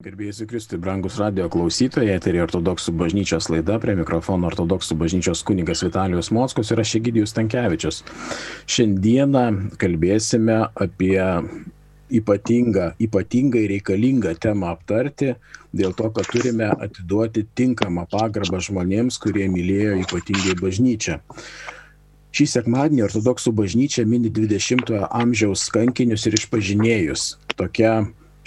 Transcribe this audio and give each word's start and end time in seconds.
Gerbėjai 0.00 0.46
Kristui, 0.48 0.78
brangus 0.80 1.18
radio 1.20 1.44
klausytojai, 1.52 2.14
tai 2.24 2.32
ortodoksų 2.40 2.94
bažnyčios 2.96 3.50
laida, 3.52 3.74
prie 3.82 3.92
mikrofono 3.98 4.48
ortodoksų 4.48 4.94
bažnyčios 4.96 5.42
kunigas 5.44 5.82
Vitalijus 5.84 6.30
Mockus 6.32 6.70
ir 6.72 6.80
aš 6.80 6.94
Egidijus 6.96 7.34
Tankievičius. 7.36 7.98
Šiandieną 8.64 9.42
kalbėsime 9.82 10.56
apie 10.72 11.20
ypatingą, 12.16 12.86
ypatingai 12.96 13.66
reikalingą 13.74 14.32
temą 14.40 14.70
aptarti, 14.72 15.34
dėl 15.76 15.92
to, 15.98 16.08
kad 16.16 16.30
turime 16.32 16.70
atiduoti 16.80 17.44
tinkamą 17.60 18.06
pagarbą 18.08 18.62
žmonėms, 18.70 19.20
kurie 19.20 19.50
mylėjo 19.52 19.98
ypatingai 20.06 20.54
bažnyčią. 20.62 21.18
Šį 22.32 22.48
sekmadienį 22.54 23.04
ortodoksų 23.10 23.52
bažnyčia 23.60 24.06
mini 24.08 24.32
20-ojo 24.32 25.12
amžiaus 25.12 25.66
kankinius 25.76 26.24
ir 26.24 26.40
išpažinėjus. 26.40 27.34
Tokia 27.60 27.98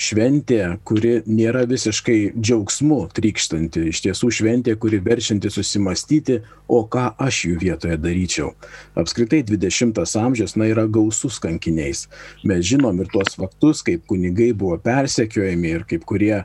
šventė, 0.03 0.59
kuri 0.87 1.21
nėra 1.29 1.63
visiškai 1.69 2.33
džiaugsmu 2.35 2.99
trykštanti, 3.15 3.87
iš 3.91 4.03
tiesų 4.07 4.31
šventė, 4.39 4.75
kuri 4.79 4.99
verčianti 5.03 5.51
susimastyti, 5.53 6.41
o 6.67 6.83
ką 6.89 7.09
aš 7.21 7.43
jų 7.47 7.57
vietoje 7.61 7.97
daryčiau. 8.01 8.51
Apskritai 8.99 9.43
20-as 9.47 10.15
amžius, 10.19 10.55
na, 10.59 10.67
yra 10.71 10.85
gausus 10.87 11.39
kankiniais. 11.43 12.07
Mes 12.47 12.63
žinom 12.67 13.01
ir 13.03 13.11
tuos 13.13 13.35
faktus, 13.37 13.83
kaip 13.85 14.05
kunigai 14.09 14.51
buvo 14.57 14.77
persekiojami 14.81 15.73
ir 15.77 15.85
kaip 15.89 16.05
kurie, 16.09 16.43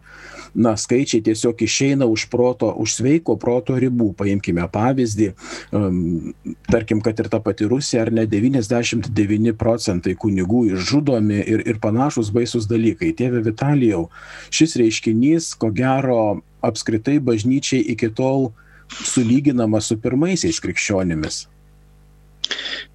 na, 0.55 0.75
skaičiai 0.79 1.25
tiesiog 1.29 1.63
išeina 1.65 2.09
už 2.11 2.29
proto, 2.33 2.71
už 2.83 2.99
sveiko 3.01 3.39
proto 3.41 3.79
ribų. 3.79 4.11
Paimkime 4.19 4.67
pavyzdį, 4.73 5.31
um, 5.77 6.35
tarkim, 6.71 7.03
kad 7.05 7.19
ir 7.21 7.31
ta 7.33 7.41
pati 7.45 7.69
Rusija, 7.71 8.05
ar 8.07 8.13
ne 8.15 8.27
99 8.29 9.55
procentai 9.59 10.17
kunigų 10.19 10.65
išžudomi 10.75 11.41
ir, 11.45 11.65
ir 11.69 11.83
panašus 11.83 12.33
baisus 12.35 12.69
dalykai. 12.71 13.15
Tėve 13.19 13.43
Vitalijau, 13.49 14.07
šis 14.55 14.77
reiškinys, 14.81 15.53
ko 15.59 15.73
gero, 15.75 16.41
apskritai 16.65 17.19
bažnyčiai 17.25 17.85
iki 17.95 18.11
tol 18.15 18.51
sulyginama 18.89 19.81
su 19.85 19.99
pirmaisiais 20.01 20.61
krikščionimis. 20.65 21.47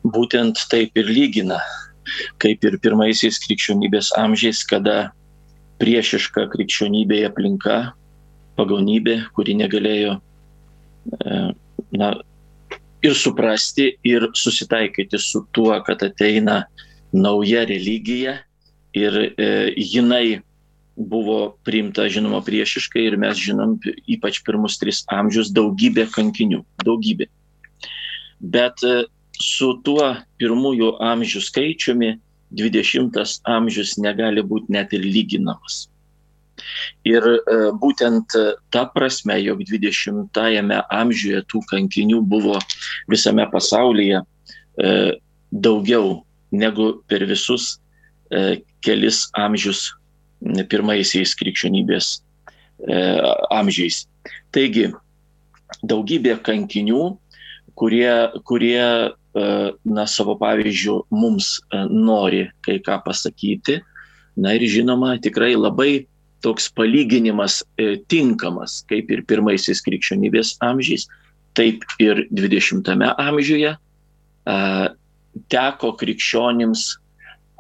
Būtent 0.04 0.66
taip 0.72 0.98
ir 1.00 1.10
lygina, 1.10 1.60
kaip 2.42 2.66
ir 2.66 2.80
pirmaisiais 2.84 3.40
krikščionybės 3.46 4.12
amžiais, 4.20 4.64
kada 4.68 5.14
priešiška 5.82 6.48
krikščionybėje 6.54 7.30
aplinka, 7.30 7.78
pagonybė, 8.58 9.18
kuri 9.38 9.56
negalėjo 9.60 10.18
e, 10.18 11.40
na, 12.00 12.10
ir 13.04 13.16
suprasti, 13.18 13.94
ir 14.08 14.30
susitaikyti 14.38 15.20
su 15.20 15.44
tuo, 15.56 15.74
kad 15.86 16.04
ateina 16.06 16.64
nauja 17.14 17.66
religija 17.70 18.40
ir 18.94 19.34
e, 19.38 19.74
jinai 19.78 20.42
buvo 20.96 21.58
priimta, 21.66 22.06
žinoma, 22.10 22.44
priešiškai 22.46 23.08
ir 23.10 23.18
mes 23.18 23.40
žinom, 23.42 23.80
ypač 24.14 24.44
pirmus 24.46 24.78
tris 24.78 25.02
amžius, 25.12 25.50
daugybė 25.54 26.06
kankinių, 26.14 26.62
daugybė. 26.86 27.28
Bet 28.40 28.86
e, 28.86 29.06
su 29.40 29.74
tuo 29.86 30.14
pirmųjų 30.38 30.94
amžių 31.02 31.42
skaičiumi 31.42 32.14
20 32.54 33.18
amžius 33.50 33.98
negali 33.98 34.46
būti 34.46 34.70
net 34.76 34.94
ir 34.94 35.02
lyginamas. 35.02 35.88
Ir 37.10 37.26
e, 37.26 37.40
būtent 37.82 38.38
ta 38.70 38.86
prasme, 38.94 39.40
jog 39.42 39.66
20-ame 39.66 40.84
amžiuje 40.94 41.42
tų 41.50 41.64
kankinių 41.72 42.22
buvo 42.22 42.60
visame 43.10 43.48
pasaulyje 43.50 44.22
daugiau 45.54 46.24
negu 46.50 46.86
per 47.06 47.26
visus 47.30 47.76
kelis 48.84 49.28
amžius 49.40 49.92
pirmaisiais 50.70 51.34
krikščionybės 51.40 52.10
e, 52.88 53.00
amžiais. 53.54 54.04
Taigi, 54.56 54.90
daugybė 55.88 56.38
kankinių, 56.46 57.04
kurie, 57.80 58.12
kurie 58.48 58.84
e, 58.84 59.12
na, 59.86 60.06
savo 60.10 60.36
pavyzdžių 60.42 60.98
mums 61.14 61.58
e, 61.60 61.84
nori 61.90 62.46
kai 62.66 62.80
ką 62.84 63.00
pasakyti. 63.06 63.80
Na 64.36 64.56
ir 64.58 64.66
žinoma, 64.70 65.16
tikrai 65.22 65.54
labai 65.56 66.06
toks 66.44 66.68
palyginimas 66.76 67.62
e, 67.80 67.96
tinkamas, 68.12 68.82
kaip 68.90 69.12
ir 69.14 69.24
pirmaisiais 69.30 69.82
krikščionybės 69.86 70.58
amžiais, 70.66 71.08
taip 71.58 71.86
ir 72.04 72.26
20-ame 72.34 73.14
amžiuje 73.22 73.72
e, 73.72 74.58
teko 75.54 75.94
krikščionims 76.02 76.90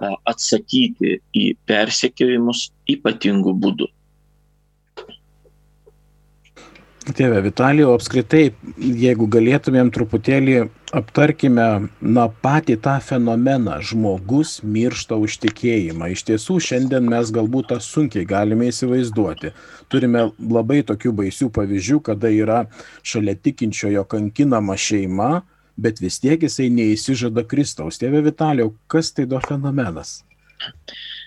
atsakyti 0.01 1.17
į 1.35 1.49
persekiojimus 1.69 2.69
ypatingų 2.95 3.53
būdų. 3.65 3.89
Tėve 7.03 7.41
Vitalijau, 7.43 7.89
apskritai, 7.97 8.53
jeigu 8.79 9.25
galėtumėm 9.27 9.89
truputėlį 9.91 10.53
aptarkime, 10.95 11.65
na, 11.99 12.23
patį 12.45 12.77
tą 12.85 12.93
fenomeną 13.03 13.81
žmogus 13.83 14.61
miršta 14.63 15.17
už 15.19 15.35
tikėjimą. 15.43 16.13
Iš 16.13 16.23
tiesų, 16.29 16.61
šiandien 16.63 17.09
mes 17.11 17.33
galbūt 17.35 17.73
tą 17.73 17.81
sunkiai 17.83 18.23
galime 18.29 18.69
įsivaizduoti. 18.71 19.51
Turime 19.91 20.29
labai 20.39 20.79
tokių 20.87 21.11
baisių 21.19 21.49
pavyzdžių, 21.51 21.99
kada 22.07 22.31
yra 22.31 22.61
šalia 23.03 23.35
tikinčiojo 23.35 24.05
kankinama 24.07 24.79
šeima, 24.79 25.41
bet 25.77 26.01
vis 26.01 26.19
tiek 26.21 26.43
jisai 26.43 26.69
neįsižada 26.73 27.45
Kristaus. 27.49 27.99
Tėve 28.01 28.21
Vitalijau, 28.25 28.73
kas 28.91 29.11
tai 29.15 29.25
do 29.29 29.39
fenomenas? 29.43 30.21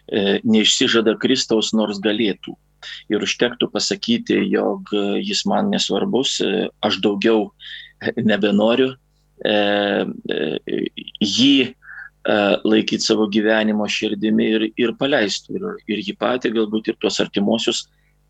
E, 0.07 0.39
neišsižada 0.47 1.17
Kristaus, 1.23 1.73
nors 1.75 1.99
galėtų. 2.03 2.55
Ir 3.11 3.25
užtektų 3.27 3.69
pasakyti, 3.73 4.39
jog 4.53 4.93
jis 5.19 5.43
man 5.51 5.73
nesvarbus, 5.73 6.39
e, 6.45 6.69
aš 6.87 7.01
daugiau 7.03 7.51
nebenoriu 8.21 8.93
e, 9.43 9.57
jį 11.25 11.75
laikyti 12.27 13.07
savo 13.07 13.29
gyvenimo 13.31 13.87
širdimi 13.87 14.47
ir, 14.51 14.63
ir 14.75 14.93
paleistų. 14.99 15.59
Ir, 15.59 15.67
ir 15.95 16.01
jį 16.09 16.17
patį, 16.19 16.51
galbūt 16.57 16.91
ir 16.91 16.97
tuos 16.99 17.21
artimuosius, 17.23 17.85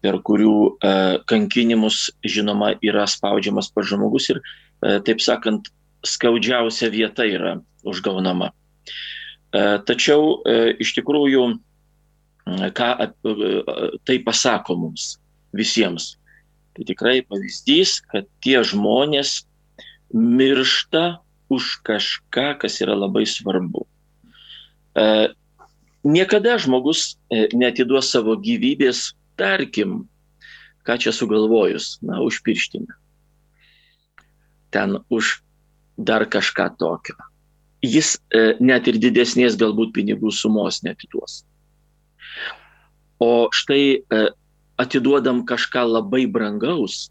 per 0.05 0.19
kurių 0.21 0.77
kankinimus, 1.25 2.11
žinoma, 2.21 2.75
yra 2.85 3.07
spaudžiamas 3.09 3.71
pa 3.73 3.81
žmogus 3.89 4.29
ir, 4.35 4.43
taip 5.09 5.25
sakant, 5.25 5.71
skaudžiausia 6.07 6.91
vieta 6.93 7.27
yra 7.27 7.57
užgaunama. 7.87 8.53
E, 9.55 9.63
tačiau 9.89 10.41
e, 10.43 10.75
iš 10.83 10.95
tikrųjų, 10.99 11.47
ką 12.77 12.89
tai 14.07 14.17
pasako 14.23 14.77
mums 14.79 15.17
visiems. 15.57 16.15
Tai 16.77 16.85
tikrai 16.87 17.19
pavyzdys, 17.27 17.99
kad 18.13 18.29
tie 18.45 18.61
žmonės 18.63 19.41
miršta 20.15 21.19
už 21.51 21.81
kažką, 21.87 22.53
kas 22.63 22.79
yra 22.85 22.95
labai 22.99 23.25
svarbu. 23.27 23.87
E, 24.95 25.07
niekada 26.07 26.59
žmogus 26.63 27.17
netiduos 27.31 28.13
savo 28.13 28.37
gyvybės, 28.39 29.17
tarkim, 29.41 30.05
ką 30.87 31.01
čia 31.03 31.11
sugalvojus, 31.15 31.97
na, 32.07 32.23
už 32.23 32.43
pirštinę. 32.47 32.95
Ten 34.71 35.01
už 35.11 35.46
dar 35.97 36.27
kažką 36.29 36.71
tokio. 36.79 37.17
Jis 37.85 38.17
e, 38.35 38.55
net 38.61 38.89
ir 38.89 38.99
didesnės 39.01 39.57
galbūt 39.61 39.93
pinigų 39.97 40.33
sumos 40.33 40.83
netiduos. 40.85 41.45
O 43.23 43.49
štai 43.53 43.83
e, 44.01 44.23
atiduodam 44.81 45.45
kažką 45.49 45.85
labai 45.89 46.27
brangaus, 46.29 47.09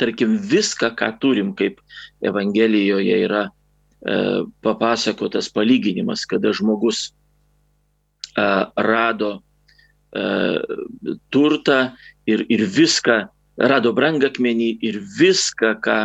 tarkim 0.00 0.36
viską, 0.38 0.92
ką 0.96 1.10
turim, 1.20 1.52
kaip 1.56 1.80
Evangelijoje 2.24 3.16
yra 3.24 3.46
e, 3.48 4.44
papasakotas 4.64 5.48
palyginimas, 5.52 6.24
kada 6.28 6.52
žmogus 6.56 7.10
e, 8.36 8.46
rado 8.76 9.32
e, 9.36 10.26
turtą 11.32 11.80
ir, 12.28 12.44
ir 12.48 12.64
viską, 12.64 13.26
rado 13.56 13.92
brangakmenį 13.96 14.70
ir 14.84 15.00
viską, 15.18 15.76
ką 15.84 16.00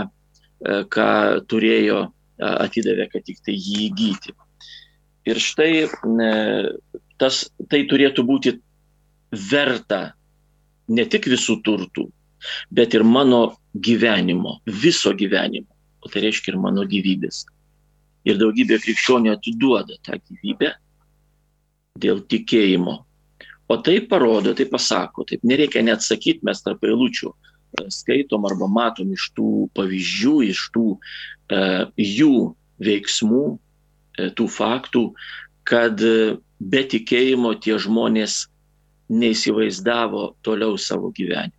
ką 0.62 1.12
turėjo 1.50 2.06
atidavė, 2.42 3.08
kad 3.12 3.26
tik 3.26 3.42
tai 3.46 3.56
jį 3.56 3.88
įgyti. 3.90 4.34
Ir 5.30 5.38
štai 5.42 5.86
tas, 7.22 7.44
tai 7.70 7.84
turėtų 7.90 8.26
būti 8.26 8.56
verta 9.52 10.02
ne 10.92 11.06
tik 11.06 11.30
visų 11.32 11.60
turtų, 11.66 12.08
bet 12.74 12.96
ir 12.98 13.06
mano 13.06 13.44
gyvenimo, 13.74 14.60
viso 14.66 15.14
gyvenimo, 15.14 15.70
o 16.02 16.10
tai 16.10 16.26
reiškia 16.26 16.54
ir 16.56 16.62
mano 16.62 16.86
gyvybės. 16.90 17.46
Ir 18.26 18.38
daugybė 18.42 18.78
krikščionių 18.82 19.32
atiduoda 19.34 19.98
tą 20.06 20.18
gyvybę 20.20 20.74
dėl 22.02 22.22
tikėjimo. 22.30 22.98
O 23.72 23.78
tai 23.80 24.02
parodo, 24.04 24.54
tai 24.58 24.66
pasako, 24.70 25.24
taip 25.30 25.46
nereikia 25.48 25.82
net 25.86 26.04
sakyti, 26.04 26.44
mes 26.46 26.60
tarp 26.66 26.84
eilučių 26.84 27.32
skaitom 27.94 28.46
arba 28.50 28.68
matom 28.72 29.14
iš 29.16 29.30
tų 29.38 29.70
pavyzdžių, 29.78 30.36
iš 30.52 30.64
tų 30.76 30.86
e, 30.96 31.62
jų 31.98 32.36
veiksmų, 32.82 33.46
e, 33.56 34.30
tų 34.38 34.48
faktų, 34.52 35.04
kad 35.68 36.02
be 36.62 36.82
tikėjimo 36.94 37.54
tie 37.64 37.78
žmonės 37.82 38.46
neįsivaizdavo 39.12 40.32
toliau 40.46 40.78
savo 40.80 41.12
gyvenimą. 41.16 41.58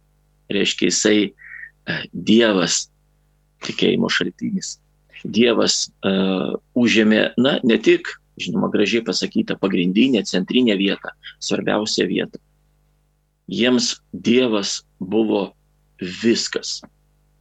Reiškia, 0.53 0.89
jisai 0.91 1.19
e, 1.29 1.33
Dievas 2.13 2.87
tikėjimo 3.67 4.11
šaltinis. 4.11 4.77
Dievas 5.23 5.87
uh, 6.03 6.57
užėmė, 6.75 7.21
na, 7.39 7.53
ne 7.63 7.77
tik, 7.79 8.09
žinoma, 8.43 8.67
gražiai 8.73 9.05
pasakyta, 9.07 9.55
pagrindinę, 9.61 10.25
centrinę 10.27 10.75
vietą, 10.81 11.13
svarbiausią 11.39 12.09
vietą. 12.11 12.41
Jiems 13.47 14.01
Dievas 14.13 14.81
buvo 14.99 15.53
viskas. 16.23 16.81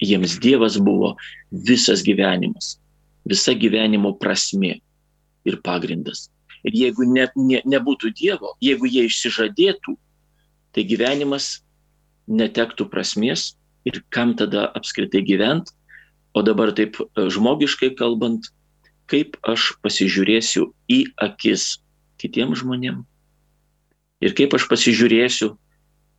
Jiems 0.02 0.38
Dievas 0.42 0.78
buvo 0.82 1.16
visas 1.52 2.02
gyvenimas, 2.06 2.78
visa 3.26 3.54
gyvenimo 3.54 4.16
prasme 4.18 4.80
ir 5.46 5.58
pagrindas. 5.62 6.30
Ir 6.66 6.78
jeigu 6.78 7.06
ne, 7.10 7.28
ne, 7.38 7.62
nebūtų 7.66 8.14
Dievo, 8.18 8.56
jeigu 8.62 8.90
jie 8.90 9.06
išsižadėtų, 9.10 9.96
tai 10.74 10.86
gyvenimas 10.88 11.60
netektų 12.30 12.88
prasmės 12.90 13.52
ir 13.86 14.02
kam 14.14 14.36
tada 14.38 14.70
apskritai 14.78 15.24
gyvent. 15.26 15.74
O 16.34 16.42
dabar 16.46 16.72
taip 16.72 16.96
e, 17.02 17.28
žmogiškai 17.34 17.92
kalbant, 18.00 18.46
kaip 19.12 19.36
aš 19.44 19.74
pasižiūrėsiu 19.84 20.70
į 20.88 21.02
akis 21.20 21.82
kitiems 22.22 22.62
žmonėms. 22.62 23.04
Ir 24.22 24.36
kaip 24.38 24.54
aš 24.56 24.70
pasižiūrėsiu, 24.72 25.50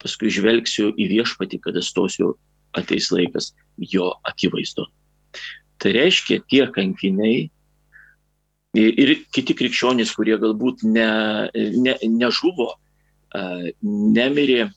paskui 0.02 0.32
žvelgsiu 0.32 0.92
į 0.98 1.08
viešpatį, 1.16 1.62
kada 1.66 1.82
stosiu 1.84 2.34
ateis 2.76 3.10
laikas 3.12 3.52
jo 3.78 4.10
akivaizdu. 4.28 4.86
Tai 5.82 5.92
reiškia, 5.96 6.42
tie 6.50 6.66
kankiniai 6.72 7.48
ir 8.78 9.14
kiti 9.34 9.56
krikščionys, 9.56 10.12
kurie 10.16 10.38
galbūt 10.40 10.84
ne, 10.86 11.08
ne, 11.54 11.96
nežuvo, 12.08 12.70
nemirė, 13.82 14.70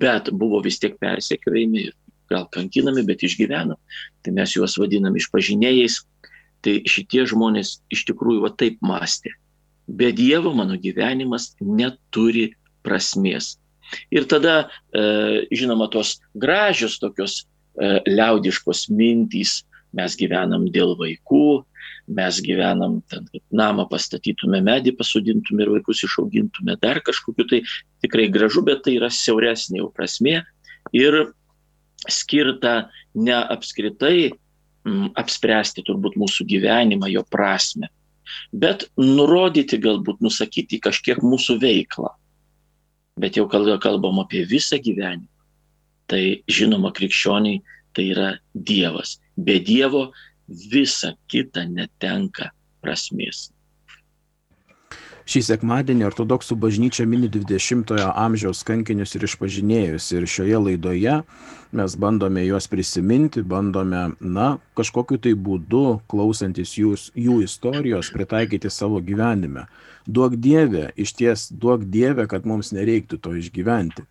bet 0.00 0.32
buvo 0.32 0.60
vis 0.64 0.80
tiek 0.82 0.98
persekiojami, 1.00 1.88
gal 2.30 2.48
kankinami, 2.52 3.04
bet 3.06 3.22
išgyveno, 3.22 3.78
tai 4.22 4.34
mes 4.34 4.56
juos 4.56 4.76
vadinam 4.80 5.16
išpažinėjais. 5.16 6.02
Tai 6.64 6.72
šitie 6.88 7.22
žmonės 7.30 7.76
iš 7.94 8.06
tikrųjų 8.08 8.40
va 8.42 8.50
taip 8.58 8.80
mąstė. 8.82 9.30
Be 9.86 10.08
Dievo 10.16 10.50
mano 10.56 10.74
gyvenimas 10.80 11.52
neturi 11.62 12.48
prasmės. 12.82 13.54
Ir 14.14 14.26
tada, 14.30 14.68
žinoma, 15.54 15.90
tos 15.92 16.16
gražios 16.34 16.98
tokios 17.02 17.44
liaudiškos 18.08 18.86
mintys, 18.90 19.60
mes 19.96 20.16
gyvenam 20.18 20.66
dėl 20.72 20.94
vaikų, 20.98 21.62
mes 22.06 22.38
gyvenam, 22.44 23.00
ten, 23.10 23.26
namą 23.50 23.86
pastatytume, 23.90 24.60
medį 24.64 24.94
pasodintume 24.98 25.64
ir 25.64 25.72
vaikus 25.76 26.04
išaugintume, 26.06 26.76
dar 26.82 27.00
kažkokiu 27.04 27.46
tai 27.50 27.62
tikrai 28.04 28.28
gražu, 28.32 28.62
bet 28.66 28.84
tai 28.86 28.96
yra 29.00 29.10
siauresnė 29.12 29.80
jau 29.80 29.90
prasme 29.94 30.40
ir 30.94 31.18
skirta 32.06 32.88
ne 33.14 33.34
apskritai 33.34 34.30
m, 34.30 34.34
mm, 34.86 35.08
apspręsti 35.18 35.84
turbūt 35.86 36.18
mūsų 36.20 36.46
gyvenimą, 36.52 37.10
jo 37.10 37.24
prasme, 37.30 37.90
bet 38.52 38.86
nurodyti 39.00 39.80
galbūt, 39.82 40.22
nusakyti 40.22 40.78
kažkiek 40.82 41.24
mūsų 41.24 41.58
veiklą. 41.62 42.14
Bet 43.16 43.36
jau 43.38 43.46
kalbam 43.48 44.20
apie 44.20 44.44
visą 44.44 44.78
gyvenimą. 44.82 45.28
Tai 46.06 46.22
žinoma, 46.46 46.92
krikščioniai 46.94 47.62
tai 47.96 48.10
yra 48.12 48.28
Dievas. 48.54 49.16
Be 49.36 49.58
Dievo 49.58 50.10
visa 50.46 51.14
kita 51.32 51.64
netenka 51.66 52.52
prasmės. 52.84 53.48
Šį 55.26 55.40
sekmadienį 55.42 56.04
ortodoksų 56.06 56.54
bažnyčia 56.62 57.02
mini 57.10 57.26
20-ojo 57.26 58.12
amžiaus 58.14 58.60
kankinius 58.66 59.16
ir 59.18 59.24
išpažinėjus. 59.26 60.06
Ir 60.14 60.26
šioje 60.30 60.60
laidoje 60.62 61.16
mes 61.74 61.96
bandome 61.98 62.44
juos 62.46 62.70
prisiminti, 62.70 63.42
bandome, 63.42 64.04
na, 64.22 64.52
kažkokiu 64.78 65.18
tai 65.18 65.32
būdu, 65.34 65.98
klausantis 66.06 66.76
jų, 66.78 66.94
jų 67.18 67.40
istorijos, 67.42 68.12
pritaikyti 68.14 68.70
savo 68.70 69.02
gyvenime. 69.02 69.66
Duok 70.06 70.38
Dievę, 70.38 70.92
iš 70.94 71.16
ties 71.18 71.48
duok 71.50 71.88
Dievę, 71.90 72.28
kad 72.30 72.46
mums 72.46 72.70
nereiktų 72.76 73.18
to 73.18 73.34
išgyventi. 73.34 74.06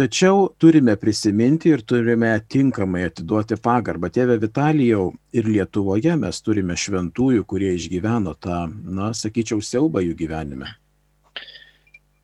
Tačiau 0.00 0.46
turime 0.56 0.94
prisiminti 0.96 1.68
ir 1.68 1.82
turime 1.84 2.30
tinkamai 2.48 3.02
atiduoti 3.10 3.58
pagarbą. 3.60 4.08
Tėve 4.08 4.38
Vitalijau, 4.40 5.10
ir 5.36 5.48
Lietuvoje 5.52 6.14
mes 6.16 6.38
turime 6.40 6.72
šventųjų, 6.72 7.42
kurie 7.44 7.74
išgyveno 7.76 8.32
tą, 8.40 8.62
na, 8.96 9.10
sakyčiau, 9.18 9.60
siaubą 9.60 10.00
jų 10.06 10.14
gyvenime. 10.22 10.70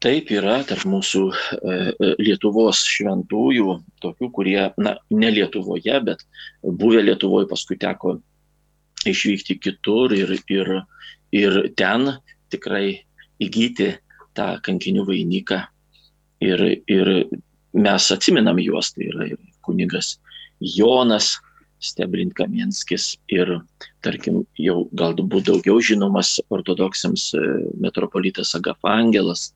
Taip 0.00 0.32
yra 0.32 0.56
tarp 0.64 0.88
mūsų 0.88 1.22
e, 1.28 1.36
e, 1.68 2.10
Lietuvos 2.24 2.80
šventųjų, 2.96 3.76
tokių, 4.00 4.32
kurie, 4.32 4.58
na, 4.80 4.96
ne 5.12 5.36
Lietuvoje, 5.36 6.00
bet 6.08 6.24
buvę 6.64 7.04
Lietuvoje, 7.04 7.50
paskui 7.52 7.76
teko 7.82 8.16
išvykti 9.04 9.58
kitur 9.60 10.16
ir, 10.16 10.32
ir, 10.48 10.76
ir 11.44 11.64
ten 11.76 12.14
tikrai 12.48 13.02
įgyti 13.36 13.98
tą 14.32 14.54
kankinių 14.64 15.04
vainiką. 15.12 15.66
Ir, 16.46 16.70
ir 16.88 17.18
mes 17.76 18.10
atsiminam 18.12 18.58
juos, 18.62 18.92
tai 18.94 19.10
yra 19.10 19.28
kunigas 19.66 20.16
Jonas 20.60 21.36
Steblint 21.82 22.32
Kamienskis 22.36 23.14
ir, 23.32 23.50
tarkim, 24.04 24.42
jau 24.60 24.86
galbūt 24.96 25.50
daugiau 25.50 25.80
žinomas 25.84 26.36
ortodoksams 26.52 27.28
e, 27.36 27.42
metropolitas 27.82 28.54
Agafangelas, 28.56 29.50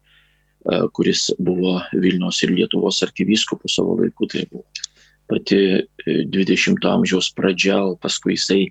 e, 0.68 0.82
kuris 0.96 1.30
buvo 1.40 1.78
Vilniaus 1.96 2.42
ir 2.44 2.52
Lietuvos 2.58 3.00
arkivyskupų 3.06 3.72
savo 3.72 3.96
laiku, 4.02 4.28
tai 4.28 4.44
buvo 4.50 4.66
pati 5.30 5.86
20-ojo 6.04 6.76
e, 6.76 6.92
amžiaus 6.92 7.30
pradžia, 7.36 7.80
o 7.86 7.96
paskui 7.96 8.36
jisai 8.36 8.66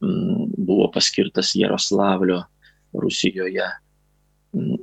buvo 0.00 0.86
paskirtas 0.94 1.56
Jaroslavlio 1.58 2.44
Rusijoje 2.94 3.66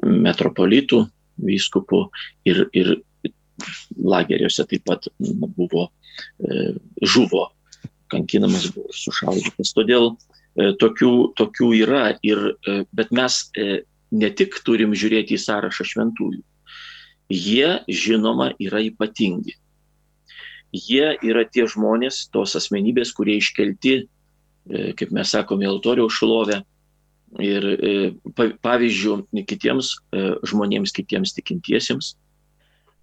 metropolitų 0.03 1.05
vyskupų 1.41 2.01
ir, 2.51 2.65
ir 2.75 2.91
lageriuose 3.97 4.65
taip 4.69 4.85
pat 4.87 5.07
buvo, 5.19 5.89
e, 6.39 6.73
žuvo, 7.01 7.49
kankinamas 8.11 8.69
buvo 8.75 8.93
sušaudytas. 8.95 9.73
Todėl 9.75 10.11
e, 10.11 10.73
tokių, 10.81 11.11
tokių 11.39 11.69
yra, 11.81 12.05
ir, 12.25 12.41
e, 12.67 12.81
bet 12.95 13.13
mes 13.15 13.41
ne 14.15 14.31
tik 14.31 14.59
turim 14.67 14.95
žiūrėti 14.95 15.35
į 15.35 15.43
sąrašą 15.45 15.87
šventųjų, 15.91 16.41
jie 17.33 17.71
žinoma 17.89 18.51
yra 18.61 18.83
ypatingi. 18.85 19.57
Jie 20.75 21.15
yra 21.23 21.45
tie 21.47 21.65
žmonės, 21.71 22.25
tos 22.35 22.55
asmenybės, 22.59 23.13
kurie 23.15 23.37
iškelti, 23.39 24.05
kaip 24.99 25.11
mes 25.15 25.31
sakome, 25.31 25.67
altoriaus 25.69 26.17
šlovę 26.17 26.57
ir 27.39 27.67
pavyzdžių 28.35 29.15
kitiems 29.47 29.93
žmonėms, 30.51 30.93
kitiems 30.95 31.35
tikintiesiems 31.37 32.11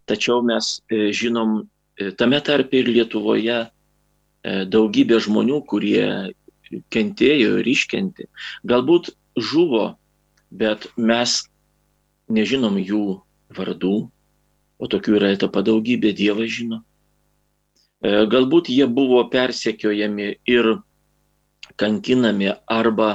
Tačiau 0.06 0.42
mes 0.42 0.82
e, 0.90 1.12
žinom 1.14 1.62
e, 1.62 2.10
tame 2.18 2.40
tarpe 2.42 2.80
ir 2.82 2.90
Lietuvoje 2.90 3.58
e, 3.62 3.68
daugybė 4.66 5.20
žmonių, 5.22 5.62
kurie 5.70 6.34
kentėjo 6.92 7.58
ir 7.60 7.68
iškentė. 7.68 8.26
Galbūt 8.66 9.12
žuvo, 9.38 9.92
bet 10.50 10.88
mes 10.96 11.42
nežinom 12.32 12.80
jų 12.80 13.20
vardų, 13.54 13.96
o 14.82 14.88
tokių 14.90 15.18
yra 15.20 15.34
etapa 15.36 15.62
daugybė, 15.62 16.14
Dievas 16.16 16.50
žino. 16.50 16.80
Galbūt 18.02 18.66
jie 18.72 18.88
buvo 18.90 19.20
persekiojami 19.30 20.32
ir 20.50 20.68
kankinami 21.78 22.48
arba 22.66 23.10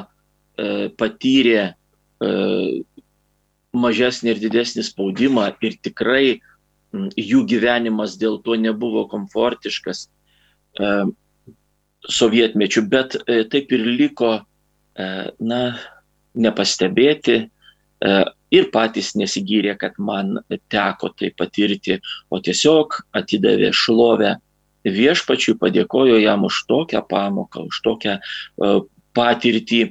patyrė 0.56 1.74
mažesnį 3.76 4.32
ir 4.32 4.40
didesnį 4.46 4.86
spaudimą 4.88 5.50
ir 5.60 5.76
tikrai 5.84 6.40
jų 6.94 7.44
gyvenimas 7.48 8.18
dėl 8.20 8.40
to 8.44 8.56
nebuvo 8.60 9.06
komfortiškas 9.12 10.08
e, 10.08 10.92
sovietmečių, 12.08 12.84
bet 12.88 13.18
e, 13.26 13.44
taip 13.52 13.72
ir 13.76 13.86
liko, 13.86 14.34
e, 14.96 15.08
na, 15.40 15.62
nepastebėti 16.38 17.48
ir 18.54 18.68
patys 18.70 19.16
nesigyrė, 19.18 19.72
kad 19.82 19.96
man 19.98 20.36
teko 20.70 21.10
tai 21.18 21.32
patirti, 21.34 21.96
o 22.30 22.38
tiesiog 22.38 22.94
atidavė 23.18 23.72
šlovę 23.74 24.36
viešpačiui, 24.86 25.56
padėkojo 25.58 26.20
jam 26.22 26.46
už 26.46 26.60
tokią 26.70 27.02
pamoką, 27.10 27.66
už 27.72 27.80
tokią 27.88 28.20
patirtį 29.18 29.82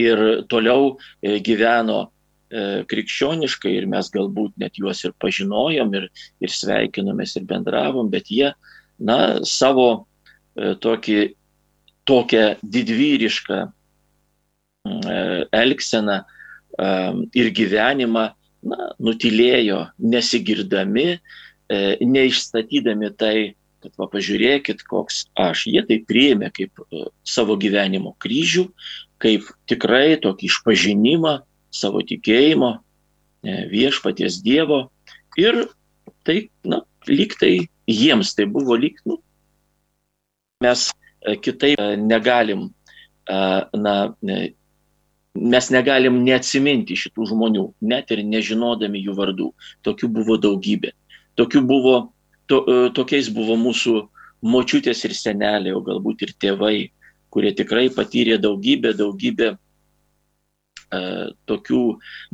ir 0.00 0.24
toliau 0.48 0.96
gyveno 1.20 2.00
E, 2.00 2.11
krikščioniškai 2.52 3.70
ir 3.78 3.86
mes 3.88 4.10
galbūt 4.12 4.58
net 4.60 4.76
juos 4.76 5.00
ir 5.06 5.14
pažinojom 5.22 5.94
ir, 5.96 6.08
ir 6.44 6.52
sveikinomės 6.52 7.36
ir 7.38 7.46
bendravom, 7.48 8.10
bet 8.12 8.28
jie, 8.28 8.50
na, 9.00 9.40
savo 9.48 9.88
e, 9.94 10.74
tokį, 10.82 11.18
tokią 12.08 12.44
didvyrišką 12.62 13.62
e, 13.64 13.70
elgseną 15.62 16.22
ir 17.36 17.50
gyvenimą 17.52 18.22
na, 18.62 18.92
nutilėjo, 19.02 19.80
nesigirdami, 19.98 21.08
e, 21.16 21.78
neišstatydami 22.00 23.10
tai, 23.18 23.36
kad 23.82 23.94
va 23.98 24.08
pažiūrėkit, 24.12 24.84
koks 24.86 25.26
aš. 25.38 25.66
Jie 25.70 25.82
tai 25.88 25.98
priėmė 26.06 26.52
kaip 26.54 26.82
e, 26.84 27.06
savo 27.26 27.58
gyvenimo 27.60 28.14
kryžių, 28.22 28.68
kaip 29.22 29.48
tikrai 29.70 30.18
tokį 30.22 30.50
išpažinimą 30.50 31.34
savo 31.74 32.02
tikėjimo 32.06 32.72
e, 32.76 33.56
viešpaties 33.72 34.40
Dievo. 34.44 34.84
Ir 35.40 35.64
tai, 36.26 36.46
na, 36.68 36.82
lyg 37.08 37.34
tai 37.40 37.54
jiems 37.90 38.34
tai 38.36 38.46
buvo 38.46 38.76
lyg, 38.78 39.00
nu, 39.08 39.18
mes 40.62 40.90
e, 41.24 41.36
kitaip 41.40 41.80
negalim, 41.98 42.68
na, 43.32 43.94
mes 45.34 45.68
negalim 45.72 46.18
neatsiminti 46.26 46.96
šitų 46.98 47.30
žmonių, 47.32 47.66
net 47.88 48.10
ir 48.12 48.22
nežinodami 48.26 49.00
jų 49.02 49.14
vardų. 49.16 49.48
Tokių 49.86 50.10
buvo 50.12 50.36
daugybė. 50.40 50.92
Tokių 51.40 51.62
buvo 51.66 51.94
to, 52.46 52.62
e, 52.68 52.90
tokiais 52.92 53.30
buvo 53.32 53.56
mūsų 53.56 54.08
močiutės 54.42 55.04
ir 55.06 55.14
seneliai, 55.16 55.74
o 55.74 55.80
galbūt 55.84 56.26
ir 56.26 56.34
tėvai, 56.42 56.90
kurie 57.32 57.52
tikrai 57.56 57.88
patyrė 57.94 58.36
daugybę, 58.42 58.92
daugybę 58.98 59.54
e, 59.54 59.56
tokių 61.48 61.82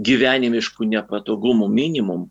gyvenimiškų 0.09 0.89
nepatogumų 0.95 1.69
minimum, 1.71 2.27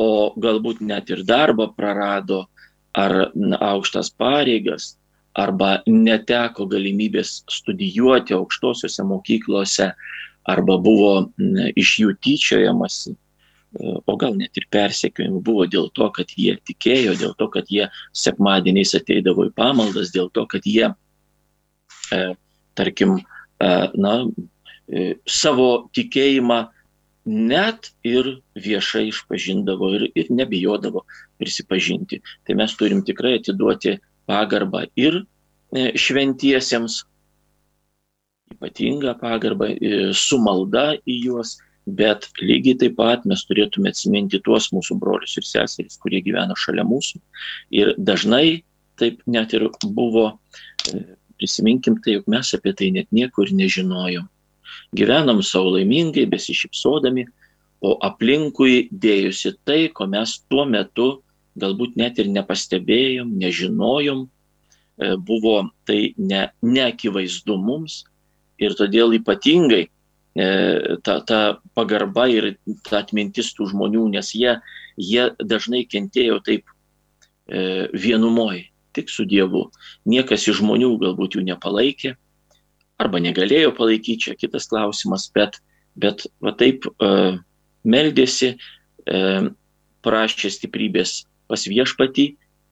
o 0.00 0.10
galbūt 0.40 0.80
net 0.80 1.10
ir 1.10 1.24
darbą 1.28 1.70
prarado, 1.76 2.46
ar 2.94 3.30
aukštas 3.58 4.10
pareigas, 4.18 4.94
arba 5.38 5.80
neteko 5.86 6.66
galimybės 6.70 7.40
studijuoti 7.50 8.34
aukštosiuose 8.34 9.04
mokyklose, 9.06 9.90
arba 10.50 10.78
buvo 10.82 11.12
iš 11.78 11.98
jų 12.02 12.14
tyčiojamasi 12.24 13.14
o 13.78 14.16
gal 14.18 14.34
net 14.38 14.56
ir 14.58 14.66
persekiojimų 14.72 15.40
buvo 15.46 15.66
dėl 15.70 15.88
to, 15.94 16.08
kad 16.14 16.32
jie 16.36 16.56
tikėjo, 16.66 17.14
dėl 17.20 17.34
to, 17.38 17.46
kad 17.54 17.70
jie 17.70 17.86
sekmadieniais 18.16 18.94
ateidavo 18.98 19.46
į 19.46 19.52
pamaldas, 19.54 20.10
dėl 20.14 20.30
to, 20.34 20.46
kad 20.50 20.66
jie, 20.66 20.90
e, 22.10 22.20
tarkim, 22.78 23.20
e, 23.20 23.70
na, 23.94 24.14
e, 24.26 24.48
savo 25.28 25.66
tikėjimą 25.94 26.60
net 27.30 27.90
ir 28.06 28.40
viešai 28.56 29.06
išpažindavo 29.10 29.92
ir, 29.98 30.06
ir 30.18 30.30
nebijodavo 30.34 31.04
prisipažinti. 31.38 32.20
Tai 32.46 32.56
mes 32.58 32.74
turim 32.78 33.04
tikrai 33.06 33.36
atiduoti 33.38 33.98
pagarbą 34.30 34.86
ir 34.98 35.20
e, 35.20 35.90
šventiesiems, 35.98 37.04
ypatingą 38.56 39.14
pagarbą, 39.20 39.70
e, 39.76 40.00
su 40.16 40.40
malda 40.42 40.94
į 41.04 41.18
juos 41.26 41.58
bet 41.90 42.28
lygiai 42.40 42.78
taip 42.78 42.96
pat 42.98 43.24
mes 43.28 43.42
turėtume 43.48 43.90
atsiminti 43.90 44.40
tuos 44.44 44.68
mūsų 44.74 44.96
brolius 45.00 45.36
ir 45.40 45.46
seserys, 45.48 45.98
kurie 46.02 46.20
gyvena 46.22 46.56
šalia 46.58 46.84
mūsų. 46.86 47.20
Ir 47.74 47.94
dažnai 47.98 48.62
taip 49.00 49.22
net 49.26 49.54
ir 49.56 49.66
buvo, 49.96 50.26
e, 50.90 51.02
prisiminkim 51.40 51.98
tai, 52.04 52.18
jog 52.18 52.28
mes 52.28 52.52
apie 52.54 52.74
tai 52.76 52.90
net 52.94 53.08
niekur 53.16 53.52
nežinojom. 53.52 54.28
Gyvenam 54.96 55.42
savo 55.46 55.76
laimingai, 55.76 56.26
besišypsodami, 56.30 57.26
o 57.80 57.94
aplinkui 58.04 58.88
dėjusi 58.92 59.54
tai, 59.64 59.88
ko 59.94 60.06
mes 60.10 60.38
tuo 60.50 60.66
metu 60.68 61.10
galbūt 61.60 61.96
net 61.96 62.18
ir 62.20 62.28
nepastebėjom, 62.32 63.30
nežinojom, 63.40 64.26
e, 64.26 65.14
buvo 65.16 65.62
tai 65.88 66.12
ne, 66.18 66.48
neakivaizdu 66.62 67.56
mums 67.58 68.02
ir 68.60 68.76
todėl 68.76 69.16
ypatingai 69.16 69.86
E, 70.34 70.96
ta, 71.02 71.20
ta 71.20 71.58
pagarba 71.74 72.28
ir 72.30 72.54
ta 72.86 73.00
atmintis 73.02 73.50
tų 73.56 73.66
žmonių, 73.72 74.04
nes 74.14 74.30
jie, 74.38 74.60
jie 74.94 75.24
dažnai 75.42 75.82
kentėjo 75.90 76.38
taip 76.46 76.70
e, 77.50 77.90
vienumoj, 77.90 78.62
tik 78.94 79.10
su 79.10 79.26
Dievu. 79.26 79.66
Niekas 80.06 80.46
iš 80.46 80.62
žmonių 80.62 80.92
galbūt 81.02 81.34
jų 81.34 81.42
nepalaikė, 81.48 82.14
arba 83.00 83.20
negalėjo 83.22 83.72
palaikyti, 83.76 84.26
čia 84.26 84.36
kitas 84.38 84.68
klausimas, 84.70 85.28
bet, 85.34 85.58
bet 86.00 86.26
va 86.44 86.52
taip 86.58 86.86
e, 86.90 87.10
meldėsi, 87.88 88.54
e, 88.56 89.22
prašė 90.04 90.52
stiprybės 90.52 91.22
pas 91.50 91.64
viešpatį 91.68 92.26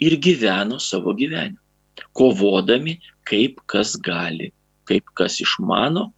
ir 0.04 0.16
gyveno 0.23 0.78
savo 0.82 1.14
gyvenimą, 1.16 1.58
kovodami, 2.16 2.99
kaip 3.28 3.61
kas 3.70 3.97
gali, 4.00 4.52
kaip 4.88 5.08
kas 5.18 5.40
išmano 5.44 6.08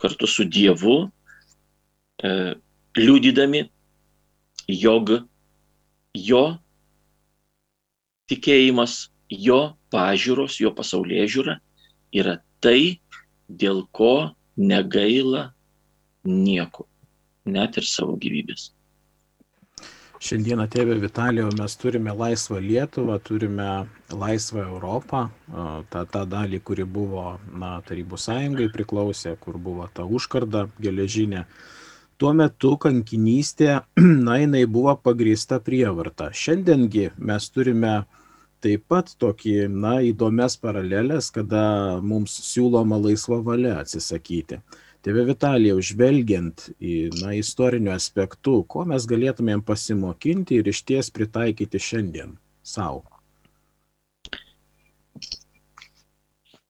kartu 0.00 0.28
su 0.28 0.44
Dievu, 0.44 1.08
e, 2.20 2.54
liūdydami, 2.98 3.64
jog 4.70 5.16
jo 6.14 6.44
tikėjimas, 8.30 9.08
jo 9.28 9.60
pažiūros, 9.92 10.58
jo 10.60 10.72
pasaulyje 10.76 11.26
žiūra 11.36 11.58
yra 12.14 12.38
tai, 12.64 13.00
dėl 13.48 13.84
ko 13.92 14.32
negaila 14.56 15.50
nieko, 16.24 16.88
net 17.44 17.76
ir 17.80 17.86
savo 17.88 18.16
gyvybės. 18.20 18.70
Šiandieną, 20.24 20.64
tėvė 20.72 20.94
Vitalijau, 21.02 21.50
mes 21.58 21.74
turime 21.76 22.14
laisvą 22.16 22.56
Lietuvą, 22.64 23.18
turime 23.20 23.66
laisvą 24.08 24.62
Europą, 24.62 25.26
tą, 25.92 26.04
tą 26.08 26.22
dalį, 26.32 26.62
kuri 26.64 26.86
buvo 26.88 27.34
na, 27.52 27.74
Tarybų 27.84 28.16
sąjungai 28.22 28.70
priklausė, 28.72 29.34
kur 29.42 29.58
buvo 29.60 29.84
ta 29.92 30.06
užkarda 30.08 30.64
geležinė. 30.80 31.44
Tuo 32.16 32.32
metu 32.32 32.72
kankinystė, 32.80 33.82
na, 34.26 34.38
jinai 34.40 34.64
buvo 34.64 34.94
pagrįsta 34.96 35.60
prievarta. 35.66 36.30
Šiandiengi 36.32 37.10
mes 37.18 37.50
turime 37.52 37.92
taip 38.64 38.86
pat 38.88 39.12
tokį, 39.20 39.54
na, 39.68 39.98
įdomias 40.08 40.56
paralelės, 40.60 41.30
kada 41.34 42.00
mums 42.02 42.34
siūloma 42.48 42.98
laisva 43.02 43.42
valia 43.44 43.76
atsisakyti. 43.82 44.60
Tėve 45.04 45.26
Vitalija, 45.28 45.74
užvelgiant 45.76 46.70
į 46.80 46.94
na, 47.20 47.34
istorinių 47.36 47.92
aspektų, 47.92 48.62
ko 48.72 48.86
mes 48.88 49.04
galėtumėm 49.10 49.60
pasimokinti 49.68 50.62
ir 50.62 50.70
iš 50.72 50.80
ties 50.88 51.12
pritaikyti 51.12 51.80
šiandien 51.88 52.38
savo? 52.64 53.04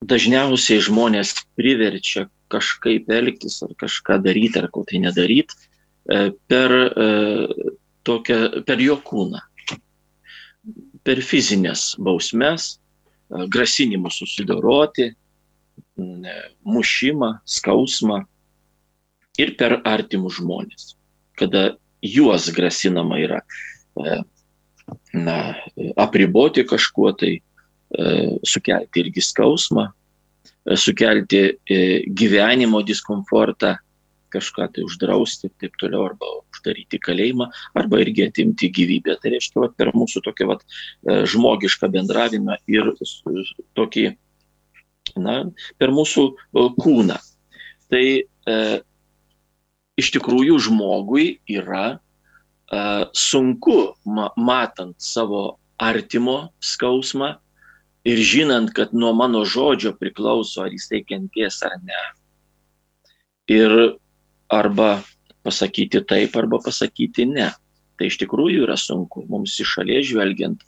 Dažniausiai 0.04 0.82
žmonės 0.84 1.32
priverčia 1.56 2.26
kažkaip 2.52 3.06
elgtis 3.08 3.62
ar 3.64 3.70
kažką 3.80 4.18
daryti 4.26 4.60
ar 4.60 4.66
ko 4.74 4.82
tai 4.88 5.00
nedaryti 5.06 5.54
e, 5.54 6.34
per, 6.50 6.74
e, 6.74 7.06
tokią, 8.04 8.40
per 8.66 8.82
jo 8.82 8.98
kūną, 9.06 9.40
per 11.04 11.20
fizinės 11.22 11.94
bausmes, 12.00 12.74
e, 12.74 13.46
grasinimus 13.52 14.18
susidoroti, 14.22 15.12
mušimą, 16.66 17.30
skausmą 17.46 18.20
ir 19.38 19.54
per 19.58 19.76
artimus 19.86 20.38
žmonės, 20.40 20.94
kada 21.38 21.76
juos 22.02 22.48
grasinama 22.54 23.18
yra 23.22 23.40
e, 23.42 24.16
na, 25.14 25.38
apriboti 25.98 26.66
kažkuo 26.66 27.12
tai, 27.18 27.36
e, 27.38 28.14
sukelti 28.46 29.04
irgi 29.04 29.22
skausmą, 29.22 29.88
sukelti 30.80 31.42
gyvenimo 32.16 32.80
diskomfortą, 32.86 33.74
kažką 34.34 34.70
tai 34.74 34.84
uždrausti 34.86 35.50
ir 35.50 35.54
taip 35.60 35.74
toliau, 35.78 36.08
arba 36.08 36.30
uždaryti 36.64 36.98
kalėjimą, 36.98 37.50
arba 37.74 38.00
irgi 38.00 38.28
atimti 38.28 38.70
gyvybę. 38.72 39.18
Tai 39.20 39.32
reiškia, 39.34 39.60
vat, 39.60 39.76
per 39.76 39.92
mūsų 39.94 40.22
tokį 40.24 40.48
vat, 40.48 40.64
žmogišką 41.04 41.90
bendravimą 41.92 42.56
ir 42.66 42.92
tokį 43.76 44.16
na, 45.16 45.50
per 45.78 45.90
mūsų 45.90 46.24
kūną. 46.80 47.18
Tai 47.92 48.04
e, 48.24 48.56
iš 50.00 50.10
tikrųjų 50.16 50.58
žmogui 50.58 51.38
yra 51.46 51.94
e, 51.94 53.06
sunku, 53.12 53.94
ma, 54.06 54.30
matant 54.36 54.96
savo 54.98 55.58
artimo 55.78 56.54
skausmą 56.64 57.36
ir 58.04 58.20
žinant, 58.20 58.72
kad 58.74 58.94
nuo 58.96 59.12
mano 59.16 59.44
žodžio 59.44 59.94
priklauso, 60.00 60.64
ar 60.64 60.72
jis 60.72 60.88
tai 60.88 61.04
kenties 61.04 61.60
ar 61.64 61.76
ne. 61.84 62.02
Ir 63.52 63.98
arba 64.48 65.04
pasakyti 65.44 66.02
taip, 66.08 66.36
arba 66.40 66.60
pasakyti 66.64 67.28
ne. 67.30 67.50
Tai 67.94 68.08
iš 68.10 68.18
tikrųjų 68.24 68.64
yra 68.66 68.78
sunku. 68.80 69.22
Mums 69.30 69.54
iš 69.62 69.76
šalies 69.76 70.08
žvelgiant, 70.10 70.64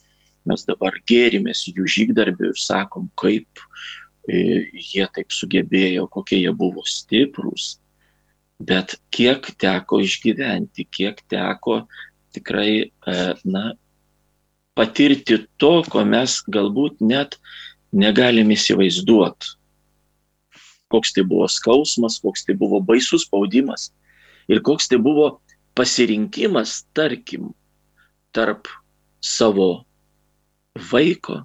mes 0.46 0.66
dabar 0.68 0.94
gėrimės 1.10 1.64
jų 1.72 1.88
žygdarbių 1.90 2.52
ir 2.52 2.60
sakom, 2.60 3.08
kaip 3.18 3.64
E, 4.26 4.66
jie 4.74 5.06
taip 5.14 5.30
sugebėjo, 5.30 6.08
kokie 6.10 6.40
jie 6.40 6.50
buvo 6.50 6.82
stiprus, 6.86 7.76
bet 8.58 8.96
kiek 9.14 9.52
teko 9.60 10.00
išgyventi, 10.02 10.86
kiek 10.90 11.20
teko 11.30 11.84
tikrai, 12.34 12.90
e, 12.90 13.14
na, 13.46 13.76
patirti 14.74 15.44
to, 15.62 15.70
ko 15.86 16.02
mes 16.04 16.40
galbūt 16.50 16.98
net 17.06 17.38
negalim 17.94 18.50
įsivaizduoti. 18.50 19.54
Koks 20.90 21.14
tai 21.14 21.22
buvo 21.26 21.46
skausmas, 21.50 22.18
koks 22.22 22.44
tai 22.46 22.58
buvo 22.58 22.82
baisus 22.82 23.24
spaudimas 23.26 23.92
ir 24.48 24.62
koks 24.62 24.88
tai 24.88 24.98
buvo 25.02 25.40
pasirinkimas, 25.76 26.86
tarkim, 26.96 27.50
tarp 28.32 28.68
savo 29.20 29.84
vaiko 30.92 31.42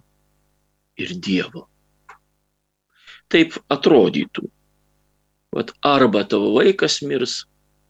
ir 0.99 1.13
Dievo. 1.15 1.67
Taip 3.31 3.55
atrodytų. 3.71 4.47
Vat 5.55 5.71
arba 5.83 6.23
tavo 6.27 6.53
vaikas 6.55 7.01
mirs, 7.03 7.45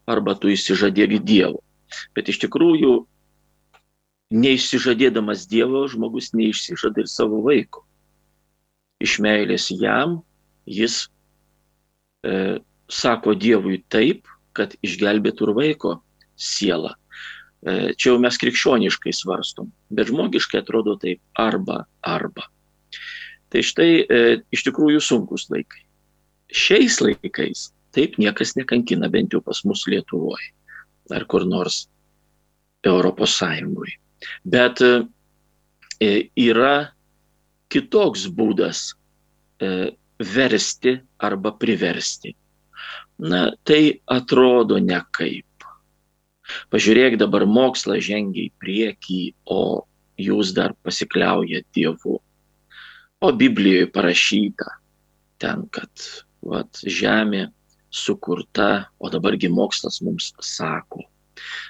arba 0.09 0.35
tu 0.37 0.49
įsižadėk 0.53 1.19
Dievo. 1.25 1.61
Bet 2.15 2.29
iš 2.31 2.39
tikrųjų, 2.45 2.93
neišsižadėdamas 4.31 5.45
Dievo, 5.51 5.83
žmogus 5.91 6.31
neišsižada 6.37 7.03
ir 7.03 7.09
savo 7.11 7.41
vaiko. 7.45 7.83
Iš 9.01 9.17
meilės 9.23 9.69
jam 9.73 10.21
jis 10.69 11.07
e, 12.23 12.61
sako 12.87 13.33
Dievui 13.35 13.81
taip, 13.89 14.29
kad 14.57 14.75
išgelbėtų 14.85 15.47
ir 15.47 15.53
vaiko 15.57 15.93
sielą. 16.39 16.93
E, 17.61 17.93
čia 17.93 18.11
jau 18.11 18.21
mes 18.21 18.39
krikščioniškai 18.41 19.13
svarstom, 19.13 19.69
bet 19.93 20.09
žmogiškai 20.09 20.63
atrodo 20.63 20.95
taip 21.01 21.21
arba 21.39 21.83
arba. 22.01 22.47
Tai 23.51 23.61
štai 23.65 23.91
e, 24.01 24.21
iš 24.53 24.65
tikrųjų 24.67 25.03
sunkus 25.03 25.47
laikai. 25.53 25.83
Šiais 26.51 26.97
laikais 27.03 27.69
taip 27.95 28.17
niekas 28.21 28.55
nekankina, 28.57 29.11
bent 29.11 29.35
jau 29.35 29.43
pas 29.45 29.61
mus 29.67 29.85
Lietuvoje 29.91 30.51
ar 31.11 31.25
kur 31.27 31.43
nors 31.45 31.85
Europos 32.87 33.35
Sąjungoje. 33.37 33.97
Bet 34.47 34.81
e, 34.81 36.11
yra 36.39 36.91
kitoks 37.71 38.25
būdas 38.33 38.91
versti 40.21 40.95
arba 41.21 41.51
priversti. 41.53 42.33
Na, 43.21 43.51
tai 43.61 44.01
atrodo 44.09 44.79
nekaip. 44.81 45.45
Pažiūrėk, 46.73 47.19
dabar 47.21 47.45
mokslas 47.45 48.01
žengia 48.07 48.47
į 48.47 48.53
priekį, 48.57 49.21
o 49.45 49.85
jūs 50.17 50.55
dar 50.57 50.73
pasikliaujat 50.81 51.67
Dievu. 51.75 52.17
O 53.21 53.29
Biblijoje 53.37 53.91
parašyta 53.93 54.73
ten, 55.41 55.67
kad 55.69 56.07
vat, 56.41 56.81
žemė 56.81 57.51
sukurta, 57.93 58.87
o 58.97 59.13
dabargi 59.13 59.51
mokslas 59.53 60.01
mums 60.01 60.31
sako. 60.41 61.05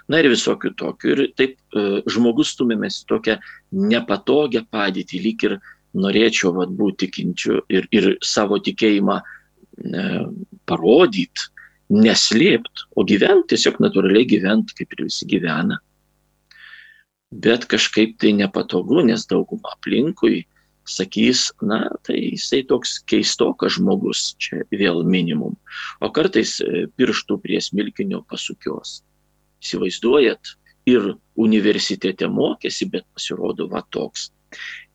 Na 0.08 0.22
ir 0.24 0.32
visokių 0.32 0.72
tokių. 0.80 1.12
Ir 1.12 1.22
taip 1.36 1.60
e, 1.60 1.84
žmogus 2.12 2.56
stumėmės 2.56 3.02
į 3.04 3.10
tokią 3.12 3.38
nepatogią 3.76 4.64
padėtį, 4.72 5.22
lyg 5.28 5.46
ir 5.50 5.60
norėčiau 6.00 6.56
vat, 6.56 6.72
būti 6.72 7.10
tikinčiu 7.10 7.60
ir, 7.68 7.92
ir 7.92 8.14
savo 8.24 8.60
tikėjimą 8.64 9.20
e, 9.20 9.41
parodyti, 10.70 11.50
neslėpti, 11.92 12.88
o 12.96 13.04
gyventi, 13.08 13.54
tiesiog 13.54 13.82
natūraliai 13.84 14.28
gyventi, 14.30 14.78
kaip 14.78 14.96
ir 14.96 15.06
visi 15.10 15.28
gyvena. 15.28 15.80
Bet 17.32 17.68
kažkaip 17.72 18.18
tai 18.20 18.34
nepatogu, 18.36 19.02
nes 19.08 19.26
dauguma 19.28 19.74
aplinkui 19.76 20.46
sakys, 20.88 21.50
na, 21.64 21.84
tai 22.04 22.18
jisai 22.34 22.64
toks 22.68 22.98
keistokas 23.08 23.78
žmogus, 23.78 24.32
čia 24.42 24.64
vėl 24.72 25.04
minimum. 25.08 25.56
O 26.04 26.10
kartais 26.12 26.58
e, 26.64 26.88
pirštų 26.98 27.38
prie 27.44 27.62
smilkinio 27.64 28.24
pasukios. 28.28 29.00
Įsivaizduojat, 29.62 30.56
ir 30.90 31.14
universitete 31.40 32.28
mokėsi, 32.30 32.90
bet 32.90 33.06
pasirodo 33.14 33.68
va 33.72 33.84
toks. 33.94 34.30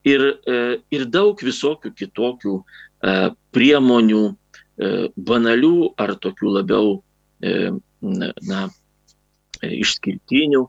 Ir, 0.07 0.23
e, 0.47 0.79
ir 0.95 1.07
daug 1.11 1.41
visokių 1.43 1.93
kitokių 1.97 2.57
e, 2.59 3.15
priemonių, 3.55 4.25
banalių 4.77 5.77
ar 6.03 6.15
tokių 6.21 6.51
labiau, 6.59 6.97
na, 7.41 8.63
išskirtinių. 9.65 10.67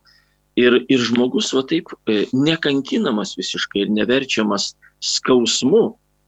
Ir, 0.57 0.79
ir 0.89 1.01
žmogus 1.05 1.51
va 1.53 1.61
taip 1.69 1.91
nekankinamas 2.33 3.35
visiškai 3.37 3.83
ir 3.83 3.91
neverčiamas 3.93 4.71
skausmu 5.03 5.83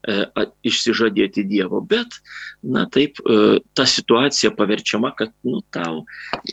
E, 0.07 0.21
išsižadėti 0.63 1.43
Dievo, 1.43 1.81
bet, 1.83 2.13
na 2.63 2.85
taip, 2.87 3.17
e, 3.19 3.57
ta 3.75 3.83
situacija 3.83 4.53
paverčiama, 4.55 5.09
kad, 5.19 5.33
nu, 5.43 5.59
tau 5.75 6.05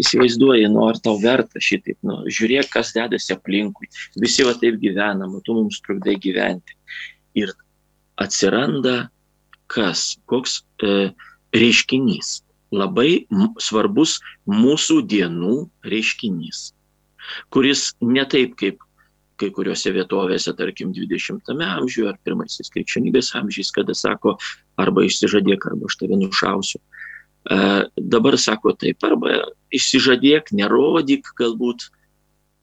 įsivaizduoji, 0.02 0.66
nu, 0.72 0.80
ar 0.90 0.98
tau 0.98 1.14
verta 1.22 1.62
šitaip, 1.62 1.94
nu, 2.02 2.18
žiūrėk, 2.26 2.72
kas 2.72 2.90
dedasi 2.96 3.36
aplinkui, 3.36 3.86
visi 4.18 4.42
va 4.48 4.56
taip 4.58 4.80
gyvenam, 4.82 5.38
tu 5.46 5.54
mums 5.54 5.78
trukdai 5.86 6.16
gyventi. 6.18 6.74
Ir 7.38 7.54
atsiranda 8.18 8.96
kas, 9.72 10.16
koks 10.30 10.60
e, 10.82 11.10
reiškinys, 11.56 12.40
labai 12.74 13.26
svarbus 13.62 14.18
mūsų 14.50 15.00
dienų 15.10 15.66
reiškinys, 15.86 16.70
kuris 17.54 17.92
ne 18.02 18.24
taip 18.28 18.56
kaip 18.60 18.82
kai 19.40 19.50
kuriuose 19.52 19.92
vietovėse, 19.92 20.54
tarkim, 20.56 20.94
20-ame 20.96 21.66
amžiuje 21.76 22.08
ar 22.08 22.18
pirmaisiais 22.24 22.72
krikščionybės 22.72 23.34
amžiais, 23.36 23.68
kada 23.74 23.92
sako, 23.96 24.36
arba 24.80 25.04
išsižadėk, 25.04 25.66
arba 25.68 25.90
aš 25.90 25.98
tave 26.00 26.16
nušausiu. 26.16 26.80
E, 26.80 27.58
dabar 28.14 28.38
sako 28.40 28.72
taip, 28.80 29.04
arba 29.04 29.42
išsižadėk, 29.76 30.54
nerodyk 30.56 31.28
galbūt, 31.38 31.90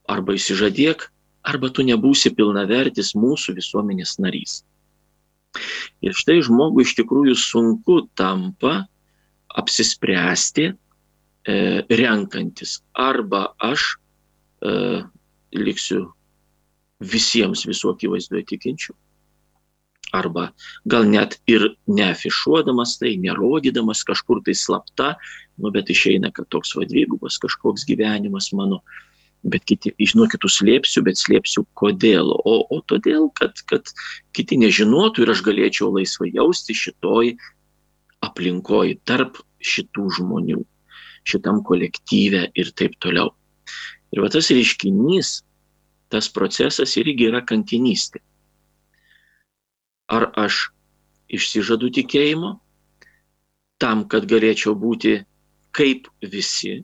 arba 0.10 0.36
išsižadėk, 0.40 1.08
arba 1.46 1.70
tu 1.70 1.86
nebūsi 1.86 2.34
pilnavertis 2.36 3.14
mūsų 3.20 3.58
visuomenės 3.60 4.18
narys. 4.24 4.62
Ir 6.04 6.16
štai 6.18 6.40
žmogui 6.46 6.86
iš 6.88 6.96
tikrųjų 7.00 7.36
sunku 7.40 8.00
tampa 8.20 8.84
apsispręsti, 9.54 10.72
e, 10.74 11.56
renkantis, 12.02 12.80
arba 12.98 13.46
aš 13.62 13.94
e, 14.66 15.04
liksiu 15.54 16.08
visiems 17.04 17.66
visų 17.68 17.94
akivaizdoje 17.94 18.46
tikinčių. 18.54 18.96
Arba 20.14 20.52
gal 20.90 21.08
net 21.10 21.40
ir 21.50 21.66
neafišuodamas 21.90 23.00
tai, 23.02 23.16
nerodydamas 23.22 24.04
kažkur 24.06 24.44
tai 24.46 24.54
slapta, 24.58 25.16
nu 25.58 25.72
bet 25.74 25.90
išeina, 25.90 26.30
kad 26.34 26.50
toks 26.54 26.76
vadvygubas 26.78 27.40
kažkoks 27.42 27.86
gyvenimas 27.90 28.52
mano, 28.54 28.84
bet 29.44 29.66
kiti, 29.68 29.92
žinau, 30.00 30.28
kitus 30.32 30.60
slėpsiu, 30.62 31.04
bet 31.06 31.20
slėpsiu 31.20 31.66
kodėl. 31.80 32.32
O, 32.34 32.56
o 32.72 32.80
todėl, 32.88 33.30
kad, 33.40 33.60
kad 33.70 33.92
kiti 34.36 34.58
nežinotų 34.62 35.26
ir 35.26 35.34
aš 35.34 35.44
galėčiau 35.46 35.92
laisvai 35.94 36.32
jausti 36.34 36.76
šitoj 36.78 37.34
aplinkoj, 38.24 38.96
tarp 39.08 39.42
šitų 39.64 40.10
žmonių, 40.20 40.62
šitam 41.28 41.64
kolektyve 41.68 42.48
ir 42.56 42.72
taip 42.78 42.96
toliau. 43.04 43.34
Ir 44.14 44.24
va 44.24 44.30
tas 44.32 44.52
reiškinys 44.54 45.42
tas 46.14 46.30
procesas 46.30 46.94
irgi 47.02 47.28
yra 47.32 47.42
kankinystė. 47.42 48.22
Ar 50.14 50.30
aš 50.38 50.68
išsižadu 51.34 51.90
tikėjimo 51.98 52.60
tam, 53.82 54.06
kad 54.08 54.28
galėčiau 54.30 54.76
būti 54.78 55.24
kaip 55.74 56.08
visi 56.22 56.84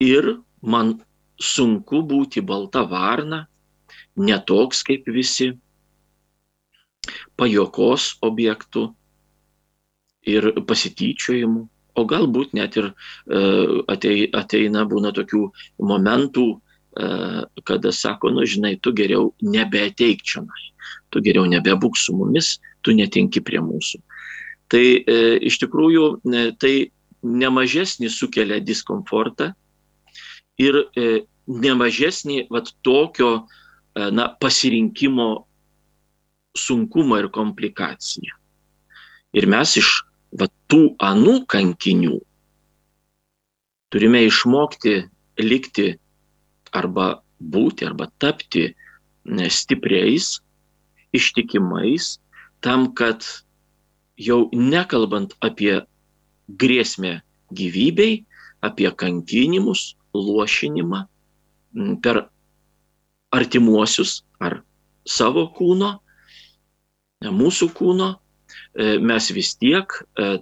ir 0.00 0.30
man 0.64 0.96
sunku 1.40 2.02
būti 2.08 2.42
balta 2.44 2.84
varna, 2.88 3.44
netoks 4.16 4.82
kaip 4.86 5.06
visi, 5.10 5.52
pajokos 7.36 8.14
objektų 8.24 8.88
ir 10.30 10.52
pasityčiojimų, 10.64 11.64
o 11.94 12.02
galbūt 12.10 12.54
net 12.56 12.78
ir 12.80 12.90
e, 12.90 12.94
ateina 14.34 14.86
būna 14.88 15.12
tokių 15.14 15.42
momentų, 15.84 16.46
E, 16.94 17.06
kada 17.64 17.92
sako, 17.92 18.30
nu 18.30 18.46
žinai, 18.46 18.76
tu 18.78 18.92
geriau 18.94 19.32
nebeateik 19.42 20.22
čia, 20.22 20.44
tu 21.10 21.18
geriau 21.18 21.46
nebebūk 21.50 21.98
su 21.98 22.14
mumis, 22.14 22.60
tu 22.86 22.94
netinki 22.94 23.42
prie 23.42 23.58
mūsų. 23.58 23.98
Tai 24.70 24.84
e, 25.02 25.16
iš 25.42 25.58
tikrųjų 25.64 26.04
e, 26.14 26.44
tai 26.54 26.74
nemažesnį 27.26 28.10
sukelia 28.14 28.60
diskomfortą 28.62 29.50
ir 30.60 30.78
e, 30.94 31.24
nemažesnį 31.46 32.46
vat, 32.52 32.70
tokio 32.86 33.30
e, 33.40 34.10
na, 34.14 34.28
pasirinkimo 34.40 35.28
sunkumą 36.58 37.24
ir 37.24 37.30
komplikaciją. 37.34 38.36
Ir 39.34 39.48
mes 39.50 39.76
iš 39.80 39.90
vat, 40.38 40.52
tų 40.70 40.94
anų 41.02 41.40
kankinių 41.50 42.20
turime 43.94 44.24
išmokti 44.26 45.04
likti 45.38 45.92
arba 46.74 47.20
būti, 47.38 47.86
arba 47.86 48.08
tapti 48.18 48.72
stipriais, 49.24 50.40
ištikimais, 51.14 52.18
tam, 52.60 52.90
kad 52.98 53.22
jau 54.18 54.48
nekalbant 54.52 55.34
apie 55.40 55.78
grėsmę 56.48 57.20
gyvybei, 57.54 58.24
apie 58.66 58.90
kankinimus, 58.90 59.94
lošinimą 60.14 61.04
per 62.02 62.24
artimuosius 63.34 64.22
ar 64.38 64.60
savo 65.04 65.48
kūno, 65.56 65.98
mūsų 67.24 67.70
kūno, 67.74 68.14
e, 68.14 68.96
mes 69.02 69.30
vis 69.34 69.54
tiek 69.58 69.90
e, 69.90 70.38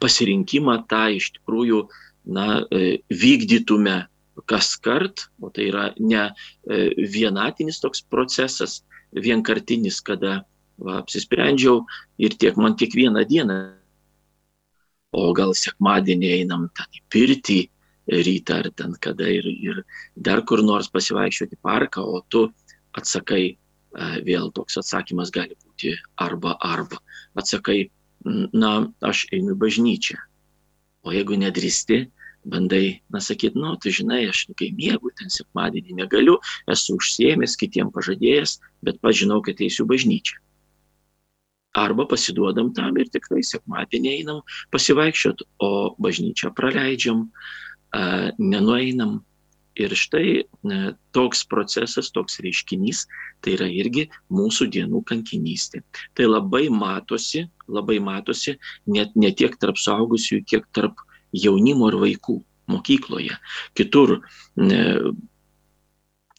pasirinkimą 0.00 0.78
tą 0.90 1.06
iš 1.16 1.32
tikrųjų 1.38 1.86
na, 2.26 2.64
vykdytume 3.12 4.00
kas 4.50 4.74
kart, 4.82 5.28
o 5.40 5.48
tai 5.54 5.68
yra 5.70 5.84
ne 6.02 6.24
vienatinis 6.66 7.78
toks 7.80 8.02
procesas, 8.02 8.80
vienkartinis, 9.14 10.00
kada 10.04 10.40
va, 10.76 11.00
apsisprendžiau 11.00 11.84
ir 12.18 12.36
tiek 12.36 12.58
man 12.60 12.76
kiekvieną 12.76 13.24
dieną. 13.28 13.58
O 15.16 15.30
gal 15.36 15.54
sekmadienį 15.56 16.32
einam 16.42 16.66
ten 16.76 16.98
į 16.98 17.02
pirtį 17.12 17.60
rytą 18.08 18.60
ar 18.62 18.70
ten 18.70 18.94
kada 19.00 19.28
ir, 19.28 19.46
ir 19.46 19.82
dar 20.16 20.42
kur 20.46 20.62
nors 20.62 20.88
pasivaikščioti 20.92 21.58
parką, 21.62 22.02
o 22.02 22.22
tu 22.28 22.46
atsakai, 22.96 23.56
vėl 24.26 24.52
toks 24.54 24.78
atsakymas 24.82 25.32
gali 25.34 25.56
būti 25.56 25.96
arba 26.20 26.56
arba. 26.60 27.00
Atsakai, 27.36 27.90
na, 28.52 28.92
aš 29.02 29.26
einu 29.32 29.56
į 29.56 29.60
bažnyčią. 29.64 30.18
O 31.06 31.12
jeigu 31.14 31.38
nedrįsti, 31.38 32.06
bandai, 32.46 33.00
na, 33.10 33.20
sakyti, 33.20 33.58
nu, 33.58 33.74
tu 33.82 33.90
žinai, 33.94 34.24
aš 34.30 34.46
kai 34.58 34.72
mėgau, 34.74 35.12
ten 35.18 35.30
sekmadienį 35.30 36.00
negaliu, 36.02 36.38
esu 36.70 36.96
užsiemęs, 36.98 37.58
kitiem 37.58 37.92
pažadėjęs, 37.94 38.58
bet 38.86 39.00
pažinau, 39.02 39.42
kad 39.42 39.62
eisiu 39.62 39.86
bažnyčią 39.86 40.42
arba 41.76 42.06
pasiduodam 42.08 42.72
tam 42.72 42.96
ir 42.96 43.10
tikrai 43.12 43.42
sekmadienį 43.44 44.12
einam 44.20 44.40
pasivaikščiot, 44.72 45.44
o 45.60 45.70
bažnyčią 46.00 46.52
praleidžiam, 46.56 47.26
nenueinam. 47.94 49.22
Ir 49.76 49.92
štai 49.92 50.46
toks 51.12 51.42
procesas, 51.44 52.08
toks 52.08 52.38
reiškinys, 52.40 53.02
tai 53.44 53.58
yra 53.58 53.66
irgi 53.68 54.06
mūsų 54.32 54.70
dienų 54.72 55.02
kankinystė. 55.04 55.82
Tai 56.16 56.30
labai 56.30 56.70
matosi, 56.72 57.42
labai 57.68 57.98
matosi 58.00 58.54
net 58.88 59.12
ne 59.20 59.34
tiek 59.36 59.52
tarp 59.60 59.76
saugusių, 59.76 60.40
kiek 60.48 60.64
tarp 60.72 61.02
jaunimo 61.36 61.90
ir 61.92 61.98
vaikų 62.06 62.38
mokykloje. 62.72 63.36
Kitur 63.76 64.16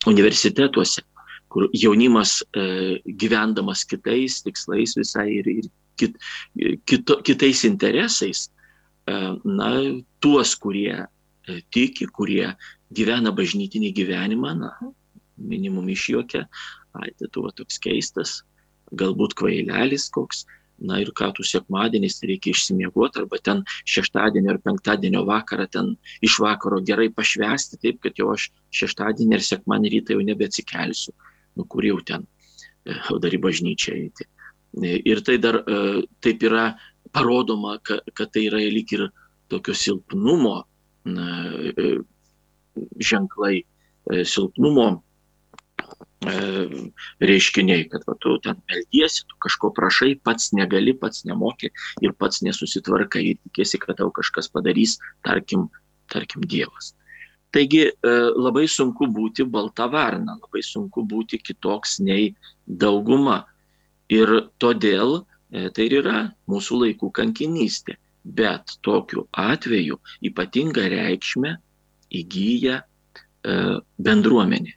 universitetuose 0.10 1.06
kur 1.48 1.70
jaunimas 1.74 2.42
e, 2.54 3.02
gyvendamas 3.18 3.86
kitais 3.88 4.42
tikslais 4.44 4.96
visai 4.98 5.28
ir, 5.40 5.48
ir 5.48 5.70
kit, 5.98 6.18
kito, 6.86 7.22
kitais 7.26 7.64
interesais, 7.66 8.48
e, 9.08 9.16
na, 9.44 9.72
tuos, 10.20 10.56
kurie 10.60 10.94
e, 10.94 11.08
tiki, 11.74 12.08
kurie 12.12 12.52
gyvena 12.96 13.34
bažnytinį 13.36 13.94
gyvenimą, 13.98 14.54
na, 14.60 14.74
minimum 15.38 15.90
išjuokia, 15.94 16.46
ai, 16.98 17.10
tai 17.20 17.32
tu 17.32 17.44
va 17.46 17.54
toks 17.56 17.80
keistas, 17.84 18.42
galbūt 18.98 19.36
kvailelis 19.38 20.08
koks, 20.14 20.46
na 20.78 21.00
ir 21.02 21.10
ką 21.18 21.32
tu 21.34 21.44
sekmadieniais 21.46 22.20
reikia 22.22 22.54
išsimiegoti, 22.54 23.24
arba 23.24 23.40
ten 23.42 23.64
šeštadienio 23.90 24.54
ar 24.54 24.60
penktadienio 24.62 25.24
vakarą 25.26 25.66
ten 25.74 25.96
iš 26.26 26.38
vakaro 26.44 26.84
gerai 26.86 27.10
pašvesti, 27.14 27.80
taip 27.82 28.04
kad 28.04 28.20
jau 28.20 28.30
aš 28.36 28.52
šeštadienį 28.78 29.40
ir 29.40 29.48
sekmadienį 29.48 29.94
rytą 29.96 30.18
jau 30.18 30.28
nebeatsikelsiu 30.28 31.16
nu 31.58 31.66
kur 31.66 31.86
jau 31.86 32.00
ten, 32.06 32.26
e, 32.86 32.96
dar 33.22 33.34
į 33.34 33.42
bažnyčią 33.42 33.96
eiti. 33.98 34.28
E, 34.84 34.94
ir 35.12 35.24
tai 35.26 35.38
dar 35.42 35.62
e, 35.64 35.80
taip 36.24 36.46
yra 36.46 36.68
parodoma, 37.16 37.78
kad 37.82 38.34
tai 38.34 38.48
yra 38.52 38.62
lyg 38.62 38.94
ir 38.94 39.08
tokio 39.50 39.74
silpnumo 39.74 40.60
ženklai, 43.10 43.62
silpnumo 44.28 44.88
reiškiniai, 47.20 47.88
kad 47.92 48.04
va, 48.08 48.16
tu 48.20 48.38
ten 48.44 48.60
meldiesi, 48.70 49.24
tu 49.30 49.38
kažko 49.44 49.72
prašai, 49.76 50.16
pats 50.24 50.52
negali, 50.58 50.94
pats 50.98 51.26
nemoki 51.30 51.70
ir 52.02 52.14
pats 52.18 52.42
nesusitvarkai 52.46 53.24
ir 53.32 53.42
tikėsi, 53.46 53.80
kad 53.84 54.00
tau 54.02 54.10
kažkas 54.12 54.50
padarys, 54.52 54.98
tarkim, 55.26 55.68
tarkim 56.12 56.42
Dievas. 56.42 56.94
Taigi 57.54 57.86
e, 57.88 57.94
labai 58.36 58.66
sunku 58.68 59.08
būti 59.14 59.46
balta 59.48 59.88
varna, 59.92 60.36
labai 60.42 60.64
sunku 60.66 61.06
būti 61.08 61.40
kitoks 61.40 62.00
nei 62.04 62.34
dauguma. 62.68 63.46
Ir 64.12 64.50
todėl 64.60 65.22
e, 65.52 65.70
tai 65.70 65.88
ir 65.88 66.00
yra 66.02 66.20
mūsų 66.52 66.82
laikų 66.84 67.12
kankinystė. 67.16 67.98
Bet 68.28 68.78
tokiu 68.84 69.28
atveju 69.32 70.00
ypatingą 70.28 70.84
reikšmę 70.92 71.54
įgyja 72.20 72.82
e, 72.82 72.84
bendruomenė, 74.04 74.76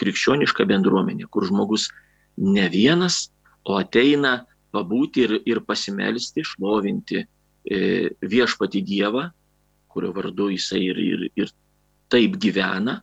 krikščioniška 0.00 0.66
bendruomenė, 0.68 1.28
kur 1.32 1.46
žmogus 1.48 1.88
ne 2.36 2.68
vienas, 2.72 3.30
o 3.64 3.78
ateina 3.80 4.44
pabūti 4.72 5.24
ir, 5.26 5.36
ir 5.48 5.60
pasimelsti, 5.66 6.44
šlovinti 6.46 7.24
viešpati 7.60 8.80
Dievą, 8.80 9.26
kurio 9.90 10.12
vardu 10.16 10.48
jisai 10.54 10.80
ir, 10.86 10.98
ir, 10.98 11.24
ir 11.36 11.50
taip 12.10 12.36
gyvena 12.42 13.00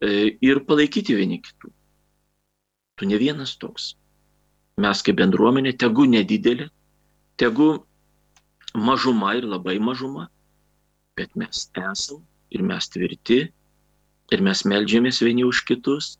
e, 0.00 0.36
ir 0.40 0.62
palaikyti 0.66 1.16
vieni 1.18 1.40
kitų. 1.42 1.72
Tu 2.98 3.08
ne 3.10 3.18
vienas 3.20 3.56
toks. 3.60 3.94
Mes 4.80 5.02
kaip 5.04 5.18
bendruomenė, 5.18 5.74
tegu 5.78 6.06
nedidelė, 6.08 6.68
tegu 7.40 7.72
mažuma 8.74 9.34
ir 9.38 9.46
labai 9.48 9.78
mažuma, 9.78 10.28
bet 11.16 11.34
mes 11.36 11.66
esam 11.76 12.22
ir 12.50 12.62
mes 12.62 12.88
tvirti 12.88 13.40
ir 14.30 14.44
mes 14.46 14.64
melžiamės 14.64 15.22
vieni 15.22 15.44
už 15.44 15.64
kitus 15.68 16.18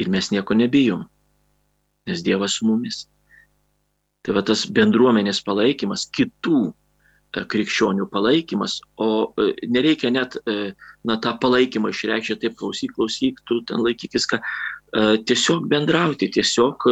ir 0.00 0.08
mes 0.08 0.30
nieko 0.32 0.54
nebijom, 0.54 1.06
nes 2.08 2.22
Dievas 2.24 2.58
su 2.58 2.68
mumis. 2.68 3.06
Tai 4.20 4.36
va 4.36 4.42
tas 4.44 4.66
bendruomenės 4.68 5.40
palaikymas, 5.44 6.06
kitų 6.12 6.70
E, 7.30 7.44
krikščionių 7.46 8.08
palaikymas, 8.10 8.80
o 8.98 9.30
e, 9.38 9.52
nereikia 9.70 10.10
net 10.10 10.34
e, 10.50 10.72
na, 11.06 11.16
tą 11.22 11.36
palaikymą 11.38 11.92
išreikšti, 11.92 12.40
taip 12.42 12.56
klausyk, 12.58 12.96
klausyk, 12.96 13.38
tu 13.46 13.60
ten 13.68 13.84
laikykis, 13.86 14.26
ką 14.30 14.42
tiesiog 15.30 15.68
bendrauti, 15.70 16.26
tiesiog 16.34 16.82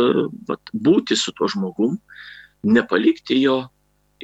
vat, 0.47 0.71
būti 0.71 1.17
su 1.19 1.33
tuo 1.35 1.49
žmogum, 1.51 1.97
nepalikti 2.63 3.41
jo 3.41 3.57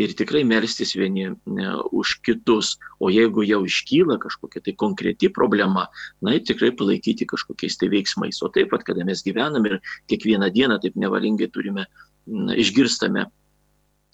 ir 0.01 0.15
tikrai 0.19 0.43
melstis 0.49 0.95
vieni 0.99 1.29
ne, 1.31 1.69
už 1.95 2.17
kitus, 2.27 2.75
o 2.99 3.11
jeigu 3.13 3.45
jau 3.47 3.61
iškyla 3.67 4.19
kažkokia 4.23 4.65
tai 4.65 4.75
konkreti 4.79 5.31
problema, 5.31 5.87
na 6.23 6.35
ir 6.35 6.43
tikrai 6.47 6.73
palaikyti 6.75 7.29
kažkokiais 7.31 7.79
tai 7.79 7.91
veiksmais. 7.93 8.43
O 8.43 8.51
taip 8.51 8.73
pat, 8.75 8.83
kada 8.87 9.07
mes 9.07 9.23
gyvename 9.27 9.75
ir 9.75 9.79
kiekvieną 10.11 10.51
dieną 10.55 10.81
taip 10.83 10.99
nevalingai 10.99 11.51
turime, 11.53 11.87
na, 12.27 12.59
išgirstame 12.59 13.29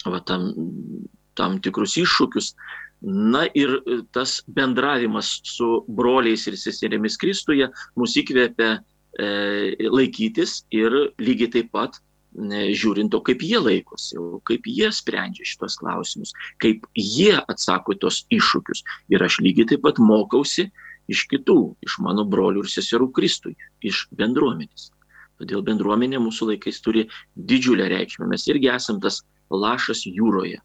va, 0.05 0.21
tam 0.21 0.53
tam 1.41 1.59
tikrus 1.65 1.97
iššūkius. 2.01 2.53
Na 3.01 3.47
ir 3.57 3.79
e, 3.81 4.01
tas 4.13 4.41
bendravimas 4.45 5.39
su 5.49 5.81
broliais 5.89 6.45
ir 6.51 6.59
seserėmis 6.61 7.17
Kristuje 7.21 7.71
mus 7.97 8.17
įkvėpia 8.21 8.71
e, 8.77 9.29
laikytis 9.89 10.65
ir 10.75 10.97
lygiai 11.23 11.53
taip 11.57 11.71
pat 11.73 11.97
žiūrint 12.35 13.11
to, 13.11 13.21
kaip 13.27 13.43
jie 13.43 13.59
laikosi, 13.59 14.21
kaip 14.47 14.69
jie 14.71 14.91
sprendžia 14.95 15.49
šitos 15.49 15.77
klausimus, 15.81 16.33
kaip 16.63 16.87
jie 16.95 17.35
atsako 17.41 17.97
tos 17.99 18.25
iššūkius. 18.31 18.85
Ir 19.11 19.27
aš 19.27 19.41
lygiai 19.43 19.73
taip 19.73 19.83
pat 19.87 19.99
mokausi 19.99 20.71
iš 21.11 21.27
kitų, 21.27 21.59
iš 21.83 21.99
mano 22.05 22.25
brolių 22.25 22.65
ir 22.65 22.71
seserų 22.71 23.11
Kristui, 23.17 23.57
iš 23.83 24.07
bendruomenės. 24.15 24.91
Todėl 25.41 25.65
bendruomenė 25.65 26.21
mūsų 26.23 26.53
laikais 26.53 26.83
turi 26.85 27.09
didžiulę 27.35 27.89
reikšmę. 27.91 28.29
Mes 28.29 28.47
irgi 28.53 28.71
esam 28.71 29.01
tas 29.01 29.23
lašas 29.51 30.05
jūroje 30.07 30.61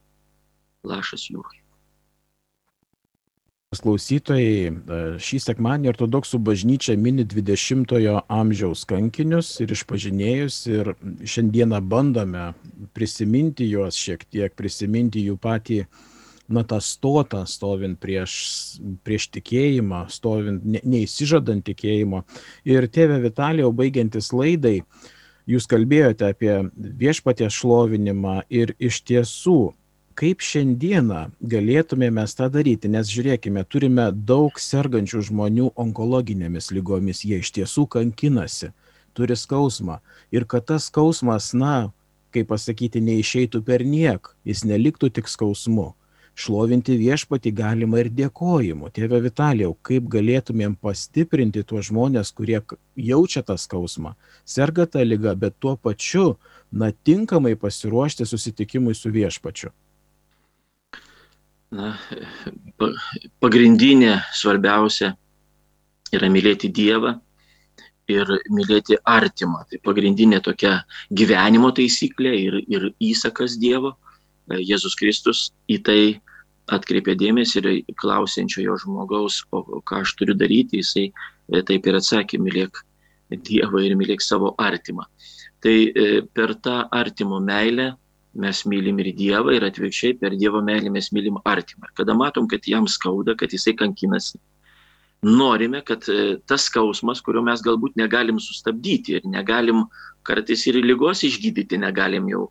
lašas 0.85 1.29
jūroje. 1.31 1.64
Klausytojai, 3.83 4.69
e, 4.69 4.97
šį 5.21 5.39
sekmanį 5.43 5.89
ortodoksų 5.91 6.39
bažnyčia 6.45 6.95
mini 6.99 7.25
20-ojo 7.27 8.21
amžiaus 8.31 8.83
kankinius 8.89 9.49
ir 9.63 9.73
išpažinėjus 9.75 10.57
ir 10.71 10.91
šiandieną 11.25 11.79
bandome 11.85 12.49
prisiminti 12.95 13.67
juos 13.69 13.97
šiek 13.99 14.25
tiek, 14.27 14.53
prisiminti 14.55 15.23
jų 15.25 15.37
patį, 15.41 15.79
na, 16.47 16.63
tą 16.63 16.79
stotą, 16.83 17.43
stovint 17.49 17.99
prieš, 18.01 18.35
prieš 19.05 19.29
tikėjimą, 19.37 20.05
stovint, 20.13 20.65
ne, 20.65 20.81
neįsižadant 20.85 21.65
tikėjimo. 21.65 22.21
Ir 22.69 22.89
tėve 22.93 23.17
Vitalijau, 23.23 23.71
baigiantis 23.73 24.29
laidai, 24.35 24.79
jūs 25.49 25.65
kalbėjote 25.69 26.29
apie 26.29 26.59
viešpatės 26.75 27.57
šlovinimą 27.61 28.43
ir 28.49 28.75
iš 28.77 29.01
tiesų 29.07 29.73
kaip 30.15 30.43
šiandieną 30.43 31.25
galėtume 31.43 32.07
mes 32.13 32.35
tą 32.37 32.47
daryti, 32.51 32.89
nes 32.91 33.09
žiūrėkime, 33.11 33.65
turime 33.67 34.07
daug 34.15 34.55
sergančių 34.61 35.25
žmonių 35.29 35.73
onkologinėmis 35.75 36.71
lygomis, 36.75 37.25
jie 37.27 37.41
iš 37.43 37.51
tiesų 37.57 37.85
kankinasi, 37.97 38.71
turi 39.15 39.35
skausmą. 39.35 39.99
Ir 40.31 40.47
kad 40.47 40.67
tas 40.71 40.87
skausmas, 40.89 41.51
na, 41.53 41.91
kaip 42.35 42.49
pasakyti, 42.51 43.03
neišeitų 43.03 43.61
per 43.67 43.83
niek, 43.87 44.31
jis 44.47 44.63
neliktų 44.67 45.11
tik 45.19 45.31
skausmu. 45.31 45.93
Šlovinti 46.35 46.97
viešpati 46.99 47.53
galima 47.55 48.01
ir 48.01 48.09
dėkojimu. 48.11 48.89
Tėve 48.91 49.21
Vitalijau, 49.23 49.71
kaip 49.87 50.09
galėtumėm 50.11 50.73
pastiprinti 50.83 51.63
tuos 51.63 51.87
žmonės, 51.87 52.33
kurie 52.35 52.59
jaučia 52.99 53.43
tą 53.47 53.55
skausmą, 53.55 54.17
serga 54.43 54.83
tą 54.83 55.05
lygą, 55.07 55.31
bet 55.39 55.55
tuo 55.63 55.77
pačiu, 55.79 56.35
na, 56.71 56.91
tinkamai 56.91 57.55
pasiruošti 57.55 58.27
susitikimui 58.27 58.95
su 58.99 59.15
viešpačiu. 59.15 59.71
Na, 61.73 61.93
pagrindinė, 63.43 64.17
svarbiausia 64.33 65.13
yra 66.15 66.29
mylėti 66.31 66.69
Dievą 66.73 67.15
ir 68.11 68.29
mylėti 68.53 68.99
artimą. 69.09 69.63
Tai 69.69 69.79
pagrindinė 69.85 70.41
tokia 70.45 70.77
gyvenimo 71.09 71.71
taisyklė 71.75 72.33
ir, 72.41 72.59
ir 72.69 72.89
įsakas 73.01 73.57
Dievo. 73.61 73.95
Jėzus 74.45 74.93
Kristus 74.99 75.47
į 75.71 75.79
tai 75.85 76.01
atkreipė 76.69 77.15
dėmesį 77.17 77.61
ir 77.61 77.69
klausiančiojo 78.01 78.77
žmogaus, 78.83 79.41
o, 79.53 79.61
o 79.61 79.81
ką 79.85 80.03
aš 80.03 80.13
turiu 80.19 80.35
daryti, 80.37 80.81
jisai 80.81 81.07
e, 81.09 81.61
taip 81.65 81.85
ir 81.85 81.97
atsakė, 81.97 82.41
mylėk 82.41 82.81
Dievą 83.45 83.81
ir 83.81 83.95
mylėk 83.97 84.21
savo 84.21 84.53
artimą. 84.61 85.07
Tai 85.65 85.73
e, 85.73 86.21
per 86.33 86.53
tą 86.61 86.83
artimo 86.93 87.39
meilę 87.41 87.95
mes 88.35 88.63
mylim 88.67 88.99
ir 89.03 89.11
Dievą 89.15 89.53
ir 89.55 89.65
atvirkščiai 89.67 90.17
per 90.19 90.35
Dievo 90.39 90.61
meilę 90.65 90.91
mes 90.91 91.11
mylim 91.15 91.39
artimą. 91.45 91.89
Kada 91.97 92.15
matom, 92.17 92.49
kad 92.51 92.67
jam 92.67 92.87
skauda, 92.91 93.35
kad 93.39 93.53
jisai 93.55 93.75
kankinasi, 93.79 94.39
norime, 95.25 95.81
kad 95.81 96.03
e, 96.09 96.37
tas 96.47 96.67
skausmas, 96.69 97.21
kurio 97.25 97.41
mes 97.45 97.63
galbūt 97.65 97.95
negalim 97.99 98.39
sustabdyti 98.41 99.17
ir 99.17 99.29
negalim 99.29 99.85
kartais 100.25 100.65
ir 100.69 100.79
lygos 100.83 101.23
išgydyti, 101.25 101.79
negalim 101.81 102.27
jau, 102.29 102.47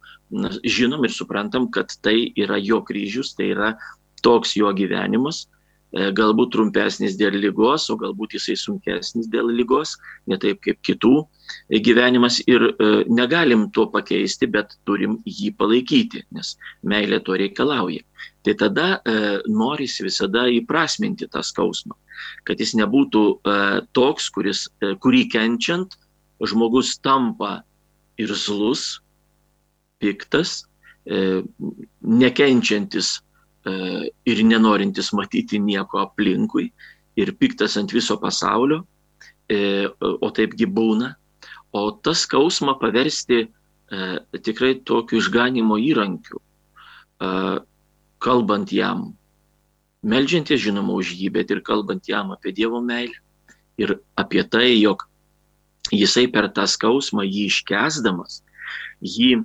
žinom 0.64 1.04
ir 1.06 1.12
suprantam, 1.14 1.68
kad 1.74 1.92
tai 2.02 2.32
yra 2.38 2.58
jo 2.62 2.80
kryžius, 2.86 3.34
tai 3.38 3.50
yra 3.54 3.74
toks 4.24 4.56
jo 4.56 4.70
gyvenimas, 4.74 5.44
galbūt 5.94 6.50
trumpesnis 6.54 7.14
dėl 7.14 7.36
lygos, 7.38 7.86
o 7.92 7.96
galbūt 8.00 8.34
jisai 8.34 8.56
sunkesnis 8.58 9.28
dėl 9.30 9.52
lygos, 9.54 9.94
ne 10.26 10.38
taip 10.42 10.58
kaip 10.64 10.80
kitų 10.82 11.12
gyvenimas 11.70 12.40
ir 12.46 12.62
e, 12.66 12.88
negalim 13.08 13.68
to 13.70 13.86
pakeisti, 13.92 14.48
bet 14.50 14.74
turim 14.88 15.20
jį 15.24 15.52
palaikyti, 15.58 16.24
nes 16.34 16.56
meilė 16.82 17.20
to 17.24 17.38
reikalauja. 17.38 18.02
Tai 18.44 18.54
tada 18.60 18.88
e, 18.96 19.14
norisi 19.48 20.04
visada 20.04 20.46
įprasminti 20.52 21.28
tą 21.30 21.44
skausmą, 21.46 21.96
kad 22.44 22.60
jis 22.60 22.74
nebūtų 22.80 23.24
e, 23.30 23.56
toks, 23.96 24.28
kuris, 24.34 24.66
e, 24.82 24.94
kurį 25.00 25.28
kenčiant 25.32 25.96
žmogus 26.44 26.98
tampa 26.98 27.62
irzlus, 28.20 29.00
piktas, 30.02 30.64
e, 31.06 31.42
nekenčiantis 32.02 33.18
e, 33.18 33.23
ir 33.64 34.40
nenorintis 34.44 35.08
matyti 35.16 35.56
nieko 35.56 36.02
aplinkui 36.02 36.66
ir 37.16 37.32
piktas 37.38 37.76
ant 37.78 37.92
viso 37.94 38.16
pasaulio, 38.20 38.82
e, 39.48 39.86
o 39.98 40.30
taipgi 40.34 40.66
būna, 40.66 41.14
o 41.74 41.90
tas 42.02 42.24
skausmą 42.26 42.76
paversti 42.80 43.44
e, 43.44 43.48
tikrai 44.42 44.74
tokiu 44.86 45.20
išganimo 45.22 45.78
įrankiu, 45.78 46.40
e, 46.40 47.30
kalbant 48.24 48.72
jam, 48.72 49.12
melžiantis 50.04 50.62
žinoma 50.64 50.96
už 50.98 51.14
jį, 51.18 51.30
bet 51.38 51.50
ir 51.54 51.62
kalbant 51.64 52.08
jam 52.08 52.32
apie 52.34 52.54
Dievo 52.56 52.82
meilę 52.84 53.16
ir 53.80 53.98
apie 54.18 54.44
tai, 54.46 54.74
jog 54.78 55.06
jisai 55.92 56.26
per 56.32 56.50
tą 56.54 56.66
skausmą 56.70 57.24
jį 57.26 57.48
iškesdamas, 57.50 58.42
jį 59.02 59.44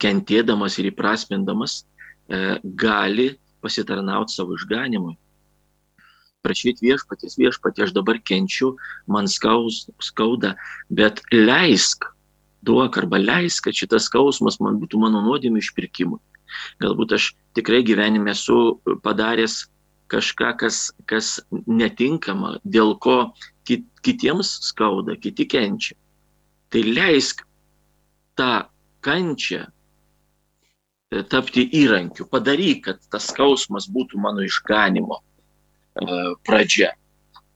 kentėdamas 0.00 0.78
ir 0.78 0.90
įprasmindamas, 0.92 1.82
e, 1.82 1.89
gali 2.84 3.32
pasitarnauti 3.60 4.34
savo 4.34 4.54
išganimui 4.56 5.16
prašyti 6.44 6.88
viešpatės, 6.88 7.36
viešpatė, 7.40 7.84
aš 7.86 7.94
dabar 7.96 8.20
kenčiu, 8.24 8.74
man 9.10 9.28
skaus, 9.30 9.84
skauda, 10.04 10.54
bet 10.88 11.22
leisk, 11.32 12.06
duok 12.66 12.96
arba 13.00 13.20
leisk, 13.20 13.66
kad 13.66 13.76
šitas 13.76 14.08
skausmas 14.08 14.60
man 14.64 14.80
būtų 14.80 15.00
mano 15.02 15.22
nuodėmė 15.26 15.62
išpirkimui. 15.62 16.20
Galbūt 16.82 17.14
aš 17.16 17.30
tikrai 17.56 17.82
gyvenime 17.86 18.32
esu 18.32 18.80
padaręs 19.04 19.62
kažką, 20.10 20.54
kas, 20.58 20.90
kas 21.06 21.38
netinkama, 21.70 22.56
dėl 22.64 22.96
ko 22.98 23.32
kit, 23.68 23.84
kitiems 24.02 24.56
skauda, 24.66 25.14
kiti 25.20 25.46
kenčia. 25.46 25.94
Tai 26.70 26.82
leisk 26.86 27.44
tą 28.38 28.66
kančią 29.06 29.68
tapti 31.30 31.64
įrankiu, 31.74 32.26
padaryk, 32.30 32.84
kad 32.86 33.00
tas 33.10 33.26
skausmas 33.32 33.88
būtų 33.90 34.20
mano 34.22 34.44
išganimo 34.46 35.18
E, 35.98 36.34
pradžia. 36.46 36.94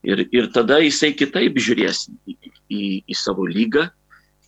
Ir, 0.04 0.26
ir 0.34 0.50
tada 0.52 0.80
jisai 0.82 1.14
kitaip 1.16 1.56
žiūrės 1.56 2.08
į, 2.28 2.34
į, 2.68 2.80
į 3.08 3.14
savo 3.16 3.46
lygą, 3.48 3.86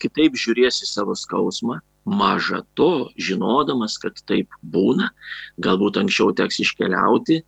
kitaip 0.03 0.35
žiūrės 0.37 0.83
į 0.85 0.88
savo 0.90 1.14
skausmą, 1.16 1.79
maža 2.07 2.61
to, 2.79 3.09
žinodamas, 3.16 3.97
kad 4.03 4.19
taip 4.29 4.53
būna, 4.75 5.09
galbūt 5.62 6.01
anksčiau 6.03 6.35
teks 6.37 6.61
iškeliauti 6.66 7.40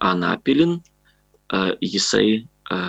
Anapilin, 0.00 0.78
e, 0.80 1.62
jisai, 1.84 2.26
e, 2.42 2.80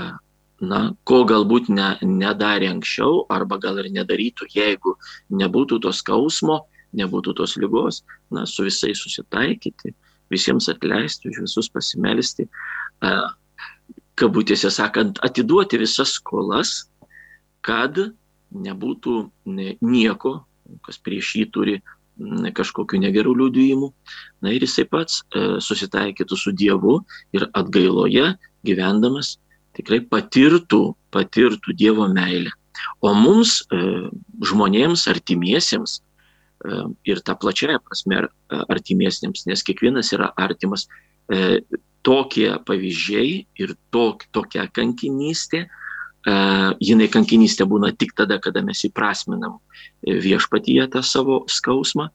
na, 0.72 0.82
ko 1.04 1.22
galbūt 1.28 1.70
ne, 1.70 1.92
nedarė 2.02 2.72
anksčiau, 2.74 3.26
arba 3.30 3.60
gal 3.62 3.84
ir 3.84 3.92
nedarytų, 3.92 4.50
jeigu 4.56 4.96
nebūtų 5.30 5.84
to 5.84 5.94
skausmo, 5.94 6.64
nebūtų 6.98 7.36
tos 7.38 7.56
lygos, 7.62 8.04
na, 8.34 8.46
su 8.50 8.66
visais 8.66 9.02
susitaikyti, 9.02 9.94
visiems 10.34 10.70
atleisti, 10.72 11.30
už 11.30 11.44
visus 11.46 11.70
pasimelsti, 11.74 12.48
kabutėse 14.20 14.72
sakant, 14.74 15.20
atiduoti 15.26 15.80
visas 15.82 16.18
skolas, 16.18 16.90
kad 17.66 17.98
nebūtų 18.50 19.16
nieko, 19.86 20.40
kas 20.86 21.00
prieš 21.02 21.36
jį 21.40 21.46
turi 21.54 21.78
kažkokiu 22.56 23.00
negerų 23.00 23.36
liūdėjimų. 23.40 23.90
Na 24.44 24.52
ir 24.52 24.66
jisai 24.66 24.86
pats 24.90 25.22
susitaikytų 25.64 26.38
su 26.38 26.52
Dievu 26.52 27.00
ir 27.36 27.48
atgailoje 27.56 28.34
gyvendamas 28.68 29.38
tikrai 29.78 30.02
patirtų, 30.04 30.82
patirtų 31.16 31.76
Dievo 31.80 32.10
meilę. 32.12 32.52
O 33.04 33.14
mums, 33.16 33.62
žmonėms, 34.44 35.06
artimiesiems, 35.12 36.00
ir 37.08 37.22
tą 37.24 37.36
plačiają 37.40 37.80
prasme 37.84 38.26
artimiesiems, 38.50 39.46
nes 39.48 39.64
kiekvienas 39.64 40.12
yra 40.16 40.32
artimas, 40.40 40.88
tokie 42.04 42.50
pavyzdžiai 42.66 43.34
ir 43.62 43.76
tok, 43.94 44.26
tokia 44.36 44.66
kankinystė, 44.76 45.66
jinai 46.84 47.08
kankinystė 47.12 47.68
būna 47.70 47.94
tik 47.96 48.12
tada, 48.18 48.40
kada 48.44 48.64
mes 48.66 48.84
įprasminam 48.88 49.60
viešpatyje 50.04 50.90
tą 50.96 51.04
savo 51.06 51.44
skausmą, 51.48 52.10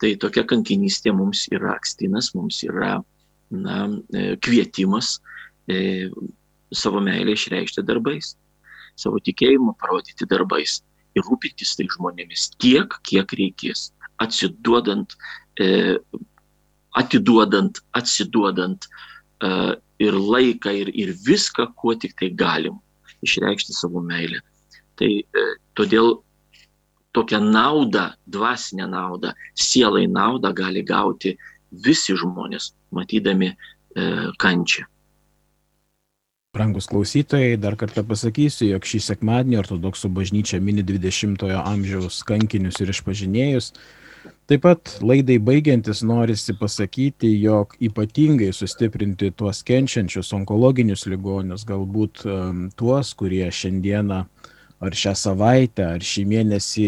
tai 0.00 0.14
tokia 0.20 0.46
kankinystė 0.48 1.12
mums 1.16 1.46
yra 1.52 1.74
akstinas, 1.76 2.32
mums 2.34 2.62
yra 2.64 2.98
na, 3.50 3.84
kvietimas 4.42 5.18
e, 5.68 6.08
savo 6.74 7.00
meilę 7.04 7.36
išreikšti 7.36 7.84
darbais, 7.86 8.34
savo 8.98 9.20
tikėjimą 9.22 9.76
parodyti 9.80 10.26
darbais 10.30 10.80
ir 11.14 11.26
rūpintis 11.28 11.74
tai 11.78 11.86
žmonėmis 11.92 12.50
tiek, 12.62 12.94
kiek 13.06 13.34
reikės, 13.38 13.88
atsiduodant, 14.22 15.16
e, 15.60 15.96
atiduodant, 16.94 17.80
atsiduodant 17.98 18.86
uh, 19.42 19.72
ir 19.98 20.14
laiką, 20.14 20.70
ir, 20.82 20.90
ir 20.94 21.10
viską, 21.26 21.72
kuo 21.74 21.96
tik 21.98 22.14
tai 22.20 22.28
galim 22.30 22.76
išreikšti 23.26 23.74
savo 23.74 24.02
meilę. 24.04 24.38
Tai 25.00 25.10
uh, 25.10 25.56
todėl 25.74 26.20
tokią 27.14 27.40
naudą, 27.42 28.12
dvasinę 28.30 28.86
naudą, 28.90 29.34
sielai 29.58 30.06
naudą 30.10 30.54
gali 30.54 30.84
gauti 30.86 31.34
visi 31.84 32.14
žmonės, 32.18 32.70
matydami 32.94 33.50
uh, 33.54 34.30
kančią. 34.38 34.86
Brangus 36.54 36.86
klausytojai, 36.86 37.56
dar 37.58 37.74
kartą 37.74 38.04
pasakysiu, 38.06 38.68
jog 38.68 38.86
šį 38.86 39.00
sekmadienį 39.08 39.58
ortodoksų 39.58 40.10
bažnyčia 40.14 40.60
mini 40.62 40.84
20-ojo 40.86 41.60
amžiaus 41.66 42.20
kankinius 42.28 42.78
ir 42.78 42.92
išpažinėjus. 42.92 43.72
Taip 44.48 44.62
pat 44.62 44.92
laidai 45.02 45.40
baigiantis 45.42 46.04
norisi 46.06 46.54
pasakyti, 46.56 47.32
jog 47.42 47.74
ypatingai 47.82 48.52
sustiprinti 48.54 49.32
tuos 49.34 49.64
kenčiančius 49.66 50.30
onkologinius 50.36 51.08
ligonius, 51.10 51.64
galbūt 51.66 52.22
um, 52.28 52.60
tuos, 52.78 53.10
kurie 53.18 53.48
šiandieną 53.50 54.20
ar 54.84 54.98
šią 55.00 55.16
savaitę, 55.18 55.88
ar 55.96 56.06
šį 56.06 56.24
mėnesį 56.30 56.86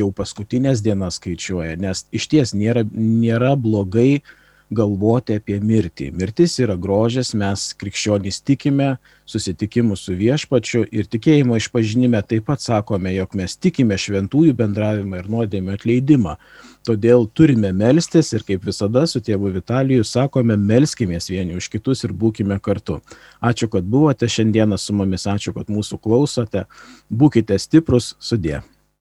jau 0.00 0.10
paskutinės 0.18 0.82
dienas 0.82 1.20
skaičiuoja, 1.20 1.78
nes 1.78 2.08
iš 2.16 2.26
ties 2.32 2.56
nėra, 2.58 2.82
nėra 2.90 3.54
blogai 3.60 4.16
uh, 4.18 4.34
galvoti 4.70 5.36
apie 5.38 5.58
mirtį. 5.62 6.10
Mirtis 6.16 6.56
yra 6.62 6.74
grožis, 6.80 7.32
mes 7.38 7.68
krikščionys 7.78 8.40
tikime 8.42 8.96
susitikimu 9.26 9.96
su 9.98 10.14
viešpačiu 10.18 10.84
ir 10.90 11.06
tikėjimo 11.10 11.58
išpažinime 11.58 12.22
taip 12.26 12.48
pat 12.50 12.62
sakome, 12.62 13.12
jog 13.14 13.34
mes 13.38 13.56
tikime 13.56 13.98
šventųjų 13.98 14.56
bendravimą 14.58 15.22
ir 15.22 15.30
nuodėmio 15.30 15.74
atleidimą. 15.78 16.36
Todėl 16.86 17.26
turime 17.34 17.72
melstis 17.74 18.32
ir 18.34 18.44
kaip 18.46 18.66
visada 18.66 19.06
su 19.10 19.22
tėvu 19.22 19.50
Vitalijui 19.56 20.06
sakome, 20.06 20.58
melskimės 20.58 21.30
vieni 21.30 21.58
už 21.58 21.70
kitus 21.72 22.04
ir 22.06 22.14
būkime 22.14 22.60
kartu. 22.62 23.00
Ačiū, 23.42 23.70
kad 23.70 23.86
buvote 23.86 24.30
šiandieną 24.30 24.78
su 24.78 24.94
mumis, 24.94 25.26
ačiū, 25.26 25.54
kad 25.56 25.70
mūsų 25.70 25.98
klausote. 26.02 26.66
Būkite 27.10 27.58
stiprus, 27.58 28.14
sudė. 28.22 28.62